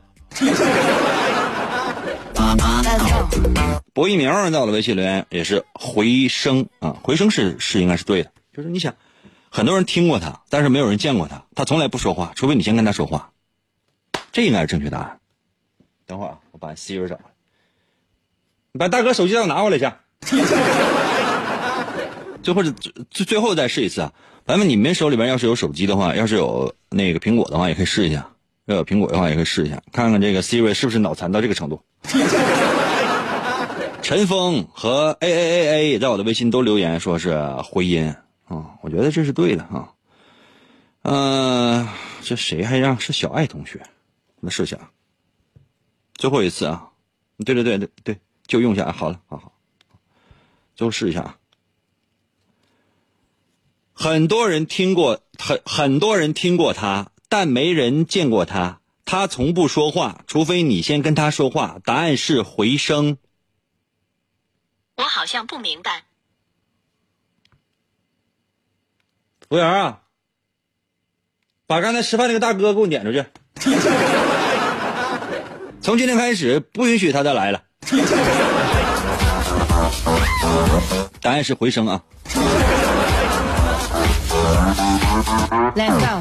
[3.93, 8.95] 博一鸣到了微信留言也是回声啊，回声是是应该是对的，就是你想，
[9.55, 13.31] 很多人听过他，但是没有人见过他，他从来不说话，除非你先跟他说话，
[14.33, 15.21] 这应该是正确答案。
[16.07, 17.21] 等会儿啊，我把 Siri 找来，
[18.73, 20.01] 你把大哥手机让我拿过来一下。
[22.43, 24.13] 最后最最后再试一次啊，
[24.45, 28.23] 朋友们，你们手里边要是有手机的话，要是有那个苹果的话，也可以试一下；
[28.65, 31.81] 要有苹果的话，也可以试一下，看看这个 Siri 是不是脑残到这个程度。
[34.03, 38.13] 陈峰和 A A A A 在我的微信都留言说是回音
[38.55, 39.93] 啊，我觉得这是对的啊。
[41.03, 41.89] 嗯，
[42.23, 43.87] 这谁还让是小爱同学？
[44.37, 44.91] 我们试一下，
[46.15, 46.91] 最后一次啊！
[47.45, 49.53] 对对对对对，就用一下，好了，好好，
[50.77, 51.39] 最后试一下啊。
[53.93, 58.81] 很多人听过，很很多人听过他，但没人见过他。
[59.05, 61.79] 他从不说话，除非你先跟他说话。
[61.85, 63.19] 答案是回声。
[64.97, 66.05] 我好像不明白。
[69.55, 70.01] 服务员啊，
[71.69, 73.25] 把刚才吃饭那个大哥给我撵出去。
[75.81, 77.63] 从今天开始，不允许他再来了。
[81.21, 82.03] 答案是回声啊。
[85.77, 86.21] Let's go。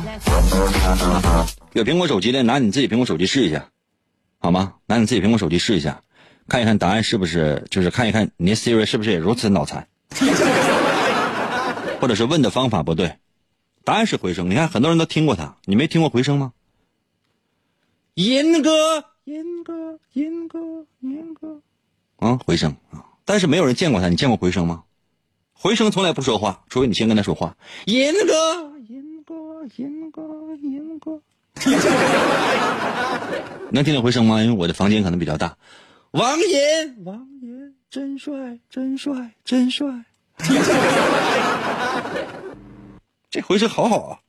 [1.73, 3.65] 有苹果手机的，拿你自己苹果手机试一下，
[4.41, 4.73] 好吗？
[4.85, 6.01] 拿你自己苹果手机试一下，
[6.47, 9.87] 看一看答案是不是，就是看一看你的 Siri 是不是也如此脑残，
[11.99, 13.17] 或者是问的方法不对。
[13.83, 14.49] 答案是回声。
[14.49, 16.53] 你看，很多人都听过他，你没听过回声吗？
[18.15, 20.59] 银哥，银哥，银哥，
[20.99, 21.59] 银哥，
[22.17, 23.03] 啊，回声啊！
[23.25, 24.83] 但是没有人见过他，你见过回声吗？
[25.53, 27.57] 回声从来不说话，除非你先跟他说话。
[27.85, 29.33] 银哥，银哥
[29.77, 30.21] 银哥，
[30.61, 31.19] 银哥，
[33.71, 34.43] 能听见回声吗？
[34.43, 35.57] 因为我的房间可能比较大。
[36.11, 39.87] 王银，王银，真帅，真帅，真帅。
[43.33, 44.19] 这回声好好啊！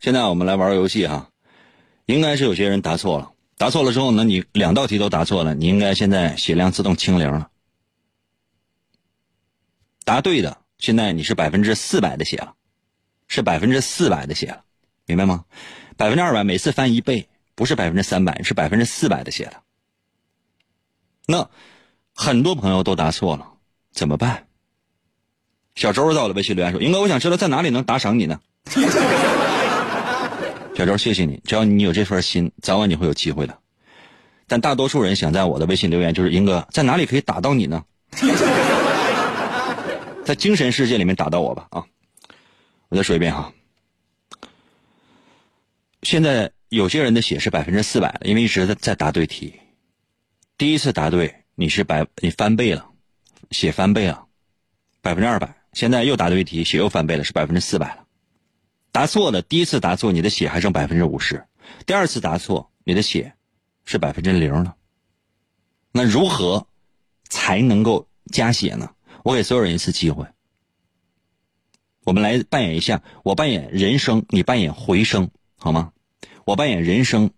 [0.00, 1.30] 现在我们来玩个游戏哈，
[2.06, 7.48] 应该是有些人答错了，答错了之后呢，你两道题都答错了，你应该现在血量自动清零了。
[10.04, 12.54] 答对的，现在你是百分之四百的血了，
[13.28, 14.64] 是百分之四百的血了，
[15.06, 15.44] 明白吗？
[15.96, 19.62] 百分之二百每次翻一倍，不是百分之三百，是百分之四百的血了。
[21.24, 21.48] 那
[22.22, 23.44] 很多朋友都答错了，
[23.92, 24.46] 怎么办？
[25.74, 28.38] 小周在我的微信留言说：“英哥，我想知道在哪里能打赏你呢？”
[30.76, 33.58] 小周，谢谢你，只要你有这份心，早晚你会有机会的。
[34.46, 37.82] 但大多数人想在我的微信留言就是：“英哥，在哪里可以打到你呢？”
[40.24, 41.84] 在精神世界里面打到我吧啊！
[42.88, 43.52] 我再说一遍哈。
[46.02, 49.52] 现在有些人的血是百分之四百的，因为一直在在答对题。
[50.56, 52.88] 第一次答对，你是百你翻倍了，
[53.50, 54.26] 血翻倍了，
[55.00, 55.54] 百分之二百。
[55.72, 58.06] 现在又答对题，血又翻倍了，是百分之四百了。
[58.90, 61.38] 答错的，第一次答错，你的血还剩百分之五十；
[61.86, 63.34] 第二次答错，你的血
[63.84, 64.76] 是百分之零了。
[65.92, 66.66] 那如何
[67.28, 68.94] 才能够加血呢？
[69.22, 70.26] 我给所有人一次机会，
[72.04, 75.92] 我们来扮演一下，我扮演人生，你扮演回声，好吗？
[76.44, 77.30] 我扮演人生，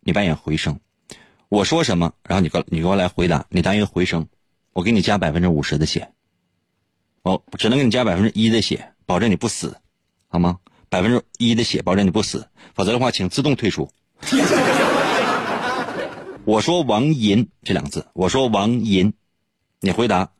[0.00, 0.78] 你扮演回声。
[1.54, 4.26] 我说什么，然后你给你给我来回答，你答一个回声，
[4.72, 6.10] 我给你加百分之五十的血。
[7.22, 9.76] 我只能给你加百分之一的血，保证你不死，
[10.26, 10.58] 好吗？
[10.88, 13.88] 百分之一的血，保证你不死，否则的话，请自动退出。
[16.44, 19.12] 我说王银这两个字，我说王银，
[19.78, 20.32] 你回答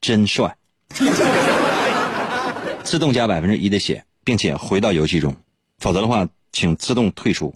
[0.00, 0.56] 真帅，
[2.82, 5.36] 自动加百分之一的血，并且回到游戏中，
[5.80, 7.54] 否则的话，请自动退出。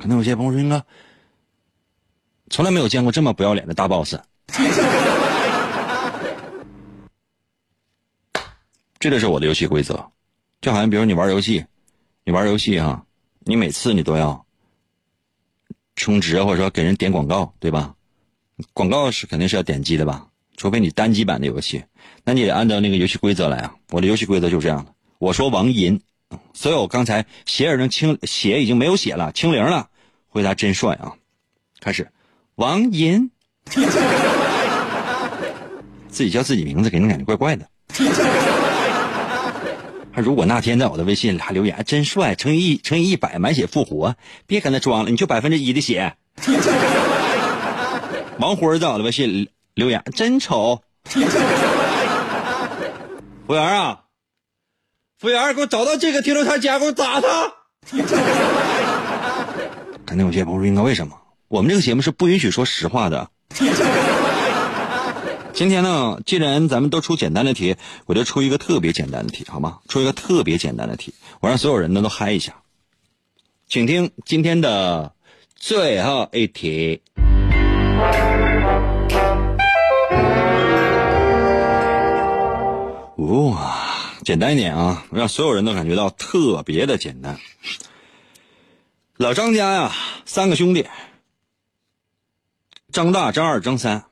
[0.00, 0.82] 可能有些朋友说：“哥，
[2.48, 4.16] 从来没有见过这么不要脸的大 boss。
[8.98, 10.10] ”这就是我的游戏规则，
[10.62, 11.64] 就好像比如你玩游戏，
[12.24, 13.04] 你玩游戏啊，
[13.40, 14.46] 你每次你都要
[15.96, 17.94] 充值或者说给人点广告，对吧？
[18.72, 20.26] 广告是肯定是要点击的吧？
[20.56, 21.84] 除非你单机版的游戏，
[22.24, 23.74] 那你得按照那个游戏规则来啊。
[23.90, 24.94] 我的游戏规则就是这样的。
[25.18, 26.00] 我说王银，
[26.52, 29.88] 所有刚才血已经清血已经没有血了，清零了，
[30.28, 31.12] 回答真帅啊！
[31.80, 32.10] 开始，
[32.56, 33.30] 王银，
[36.08, 37.66] 自己叫自己名字，给人感觉怪怪的。
[40.16, 44.14] 如果那天在我的微信里留言真帅，乘以一乘以一百满血复活，
[44.46, 46.14] 别跟他装了，你就百分之一的血。
[48.38, 50.82] 王辉在我的微信留言真丑。
[51.06, 51.20] 服
[53.48, 54.02] 务员啊，
[55.20, 57.52] 服务员，给我找到这个停车场家，给我打他。
[60.06, 61.14] 肯定有些朋友说，应该为什么？
[61.46, 63.28] 我们这个节目是不允许说实话的。
[65.52, 69.80] 今天呢，既然咱们都出简单的题，我就出一个特别简单的题，好吗？
[69.88, 72.54] 出一个特别简单的题，我让所有人呢都嗨一下。
[73.68, 75.12] 请听今天的
[75.54, 77.02] 最后一题。
[83.18, 83.89] 哇，
[84.22, 87.38] 简单一点啊，让所有人都感觉到特别的简单。
[89.16, 89.92] 老张家呀，
[90.24, 90.88] 三个兄弟，
[92.92, 94.04] 张大、张二、张三。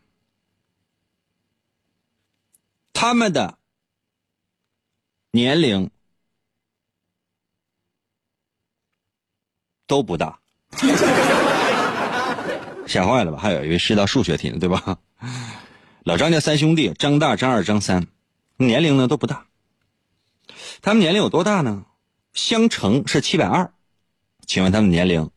[2.92, 3.58] 他们的
[5.30, 5.90] 年龄
[9.86, 10.40] 都不大，
[12.86, 13.38] 吓坏了吧？
[13.38, 14.98] 还有一位是道数学题呢，对吧？
[16.02, 18.06] 老张家三兄弟，张大、张二、张三，
[18.56, 19.46] 年龄呢都不大。
[20.80, 21.86] 他们年龄有多大呢？
[22.32, 23.72] 相乘是七百二，
[24.46, 25.30] 请问他们年龄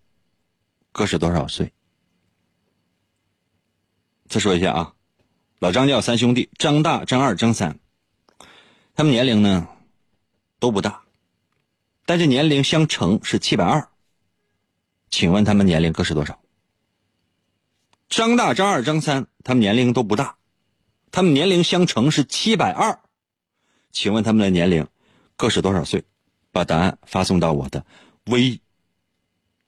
[0.92, 1.74] 各是多少岁？
[4.28, 4.94] 再说一下啊。
[5.60, 7.80] 老张家有三兄弟，张大、张二、张三，
[8.96, 9.68] 他们年龄呢
[10.58, 11.04] 都不大，
[12.06, 13.89] 但是年龄相乘是七百二。
[15.10, 16.42] 请问他们年龄各是多少？
[18.10, 20.38] 张大、张二、张三，他们年龄都不大，
[21.12, 23.00] 他们年龄相乘是七百二。
[23.92, 24.88] 请问他们的年龄
[25.42, 26.04] 各是多少岁？
[26.52, 27.84] 把答案发送到我的
[28.28, 28.62] 微，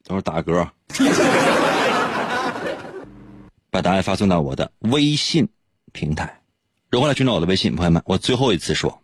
[0.03, 0.69] 等会打嗝。
[3.71, 5.49] 把答案发送到我的微信。
[5.91, 6.43] 平台，
[6.91, 7.75] 如何来寻找我的微信？
[7.75, 9.01] 朋友们，我最后一次说，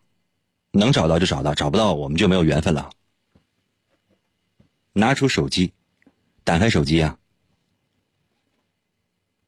[0.70, 2.92] 能找到就找到，找不到我们就没有缘分了。
[4.94, 5.74] 拿出手机，
[6.44, 7.18] 打开手机啊，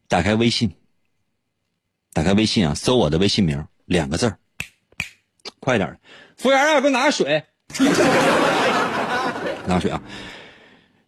[0.07, 0.75] 打开微信，
[2.13, 4.39] 打开微信啊，搜我的微信名两个字儿，
[5.59, 5.99] 快点，
[6.41, 7.43] 服务员啊，给我拿个水，
[9.67, 10.01] 拿水啊。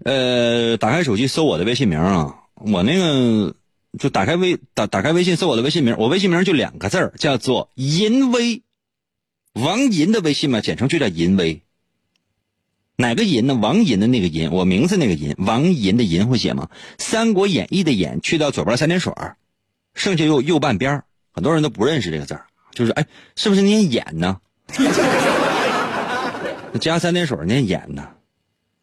[0.05, 3.55] 呃，打开手机搜我的微信名啊，我那个
[3.97, 8.61] 就打开微打打开微信搜我的微信名，我微信名就两个字儿，叫做银威，
[9.53, 11.63] 王银的微信嘛，简称就叫银威。
[12.95, 13.55] 哪个银呢？
[13.55, 16.69] 王银的那个银，我名字那个银，王银的银会写吗？
[16.99, 19.11] 《三国演义》的演去掉左边三点水
[19.95, 24.39] 剩下右右半边儿很多人都不认识这个字儿，就是哎，是不是念演呢？
[26.79, 28.09] 加三点水念演呢？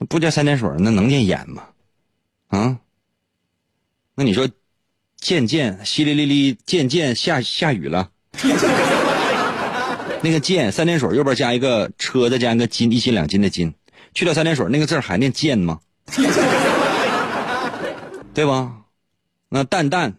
[0.09, 1.64] 不加三点水那能念演吗？
[2.49, 2.78] 啊？
[4.14, 4.49] 那你说，
[5.16, 8.11] 渐渐淅沥沥沥，渐渐下下雨了。
[10.22, 13.74] 那个渐三点水右边加一个车，再加一个斤，一斤两斤的斤，
[14.14, 15.80] 去掉三点水那个字还念渐吗？
[18.32, 18.82] 对吧？
[19.49, 20.14] 那淡淡，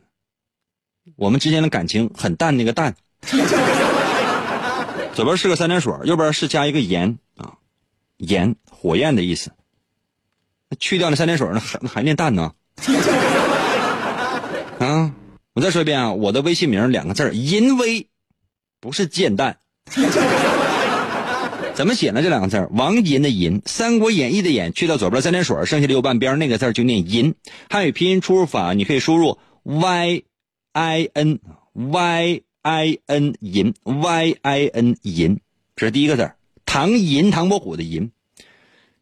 [1.16, 2.96] 我们之间的感情很淡，那个淡，
[5.14, 7.54] 左边是个三点水，右边是加一个炎啊，
[8.22, 9.52] 炎火焰的意思。
[10.80, 12.54] 去掉那三点水，那还还念淡呢？
[14.80, 15.14] 啊！
[15.54, 18.08] 我再说一遍啊，我的微信名两个字淫威，
[18.80, 19.58] 不是贱蛋。
[21.74, 22.22] 怎么写呢？
[22.22, 27.36] 这两个字王银的银，《三国演义》的演去掉左边三点水，剩下的右半边那个字就念银。
[27.70, 30.24] 汉语拼音输入法，你可以输入 y
[30.72, 31.40] i n
[31.74, 35.40] y i n 银 y i n 银，
[35.76, 36.32] 这是第一个字
[36.72, 38.12] 唐寅唐伯虎的寅。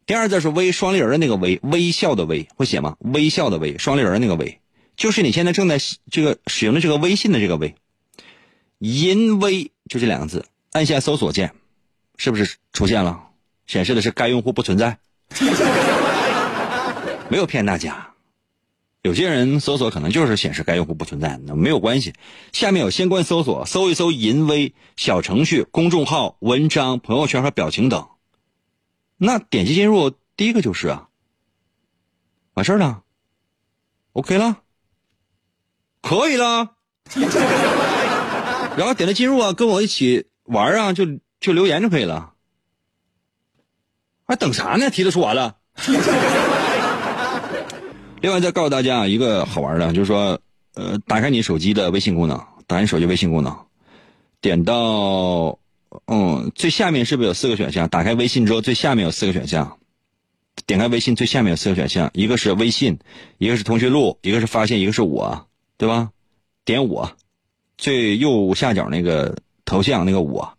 [0.07, 2.97] 第二字是微双立人的那个微，微笑的微，会写吗？
[2.97, 4.59] 微笑的微，双立人的那个微，
[4.97, 5.77] 就是你现在正在
[6.09, 7.75] 这个使用的这个微信的这个微。
[8.79, 11.53] 淫微就这两个字，按下搜索键，
[12.17, 13.21] 是不是出现了？
[13.67, 14.97] 显示的是该用户不存在，
[17.29, 18.08] 没有骗大家。
[19.01, 22.13] 有些人搜索可能就是显示该用户不存在，那没有关系。
[22.51, 28.09] 下面有相关搜索，搜一搜“淫微”小程序、公众号、文章、朋友圈和表情等。
[29.15, 31.07] 那点击进入，第一个就是啊，
[32.55, 33.03] 完事儿了
[34.11, 34.57] ，OK 了，
[36.01, 36.71] 可以了，
[38.75, 41.05] 然后点了进入啊，跟我一起玩啊，就
[41.39, 42.33] 就留言就可以了，
[44.25, 44.89] 还等啥呢？
[44.89, 45.55] 题都说完了。
[48.21, 50.39] 另外再告诉大家一个好玩的，就是说，
[50.75, 53.55] 呃，打开你手机的微信功能，打开你手机微信功能，
[54.41, 55.59] 点到。
[56.05, 57.89] 嗯，最下面是不是有四个选项？
[57.89, 59.79] 打开微信之后，最下面有四个选项。
[60.67, 62.99] 点开微信最下面有四个选项，一个是微信，
[63.39, 65.47] 一个是通讯录，一个是发现，一个是我，
[65.77, 66.11] 对吧？
[66.63, 67.11] 点我，
[67.75, 70.53] 最右下角那个头像那个我，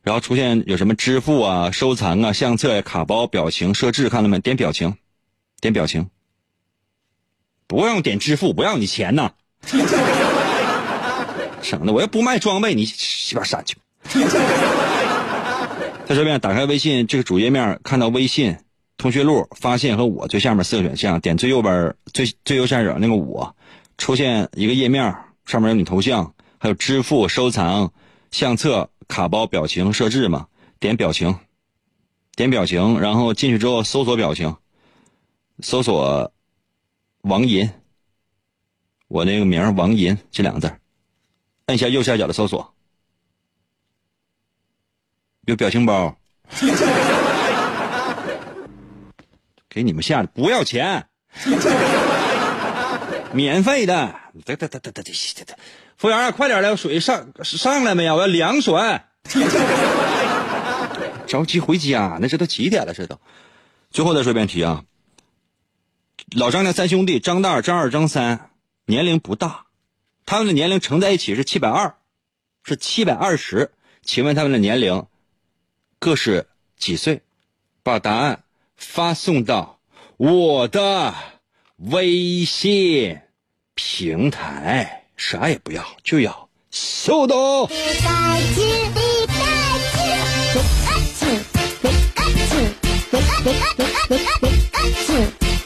[0.00, 4.38] 然后出现有什么支付啊、收藏啊、相册、卡包、表情设置，看到没？
[4.38, 4.96] 点表情，
[5.60, 6.08] 点表情，
[7.68, 9.30] 不用点支付，不要你钱呐，
[11.62, 13.76] 省得我又不卖装备，你媳妇删去。
[16.06, 18.56] 在这边打开微信这个主页面，看到微信
[18.96, 23.54] 通讯录、发现和我最下面四个选项，点最右边最最右下角那个我，
[23.98, 25.14] 出现一个页面，
[25.44, 27.92] 上面有你头像，还有支付、收藏、
[28.30, 30.46] 相册、卡包、表情设置嘛？
[30.80, 31.36] 点表情，
[32.34, 34.56] 点表情，然后进去之后搜索表情，
[35.60, 36.32] 搜索
[37.22, 37.70] 王银，
[39.08, 40.72] 我那个名王银这两个字，
[41.66, 42.74] 按下右下角的搜索。
[45.46, 46.16] 有表情包，
[49.68, 51.08] 给你们下的不要钱，
[53.32, 54.14] 免费的。
[54.44, 55.12] 得得得得得得
[55.44, 55.58] 得，
[55.96, 58.14] 服务员，快点来，水上上来没有？
[58.14, 58.74] 我要凉水。
[61.26, 62.94] 着急回家，那这都几点了？
[62.94, 63.18] 这都。
[63.90, 64.84] 最后再说一遍题啊。
[66.36, 68.50] 老张家三兄弟张大、张二、张三
[68.86, 69.66] 年龄不大，
[70.26, 71.96] 他们的年龄乘在一起是七百二，
[72.62, 73.72] 是七百二十。
[74.02, 75.06] 请问他们的年龄？
[75.98, 76.46] 各是
[76.76, 77.22] 几岁？
[77.82, 78.44] 把答案
[78.76, 79.80] 发送到
[80.16, 81.14] 我的
[81.76, 83.18] 微信
[83.74, 85.04] 平台。
[85.16, 87.68] 啥也不要，就要速度。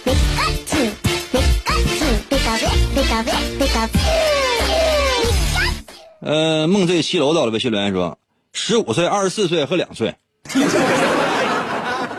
[6.20, 8.18] 呃，梦醉西楼到了，微信留言说：
[8.52, 10.14] 十五岁、二十四岁和两岁。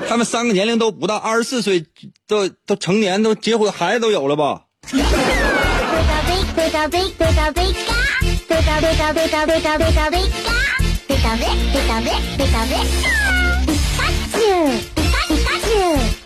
[0.10, 1.86] 他们三个年龄都不大，二十四岁
[2.28, 4.64] 都都成年，都结婚，孩子都有了吧？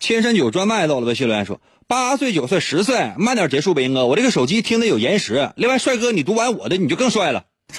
[0.00, 5.50] 千山酒专卖到了，微信留言说八岁、九岁、十岁，慢点结束呗，英哥，我这个手机听的有延时。
[5.56, 7.44] 另外，帅哥，你读完我的你就更帅了。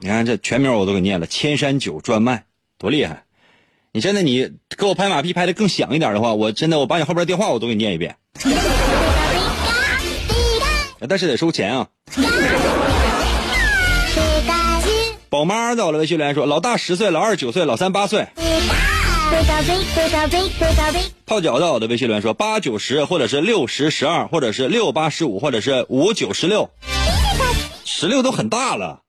[0.00, 2.44] 你看这全名我都给念了，千山九专卖，
[2.78, 3.24] 多厉害！
[3.92, 8.16] 你真的你给我拍马屁拍的更响一点的话，我真的我把你后边电话我都给你念一遍。
[11.08, 11.88] 但是得收钱啊！
[15.28, 18.26] 宝妈在我的微信留言说：老大十岁，老二九岁，老三八岁。
[21.24, 26.68] 泡脚到我的微信留言说：八九十，或者是六十十二，或者是六八十五，或者是五九十六。
[27.84, 29.00] 十六都很大了。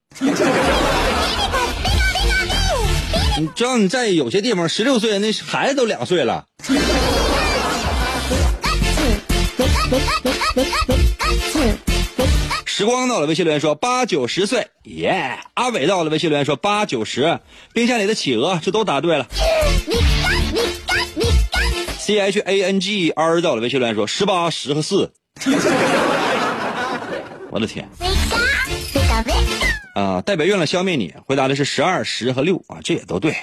[3.40, 6.46] 你知道你在有些地方，十六岁那孩子都两岁了。
[12.66, 15.38] 时光到了，微信留言说八九十岁，耶！
[15.56, 17.40] 阿伟到了，微信留言说八九十，
[17.74, 19.28] 冰箱里的企鹅，这都答对了。
[22.04, 25.14] C H A N G R 到了，微信留言说十八十和四，
[27.50, 27.88] 我的天！
[29.96, 33.34] 啊，代表月亮消灭你，回答的是十二十和六啊，这也都对。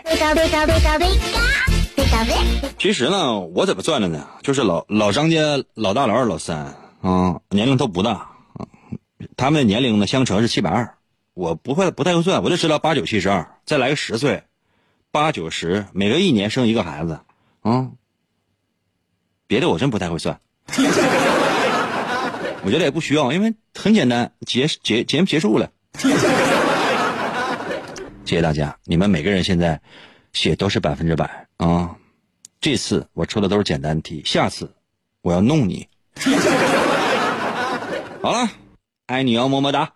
[2.76, 4.28] 其实呢，我怎么算的呢？
[4.42, 5.38] 就是老老张家
[5.72, 6.58] 老大、老二、老三
[7.00, 8.28] 啊，年龄都不大，
[9.38, 10.98] 他们的年龄呢相乘是七百二，
[11.32, 14.42] 我不会不太会算，我就知道八九七十二，再来个十岁，
[15.11, 17.20] 八九十，每隔一年生一个孩子
[17.62, 17.88] 啊。
[19.51, 20.40] 别的我真不太会算，
[22.62, 25.68] 我觉得也不需要，因为很简单，结结节目结束了。
[28.24, 29.80] 谢谢大家，你们每个人现在
[30.32, 31.96] 写都是百分之百啊！
[32.61, 34.72] 这次我出的都是简单题，下次
[35.20, 35.88] 我要弄你。
[38.22, 38.48] 好了，
[39.07, 39.94] 爱你哦，么么哒。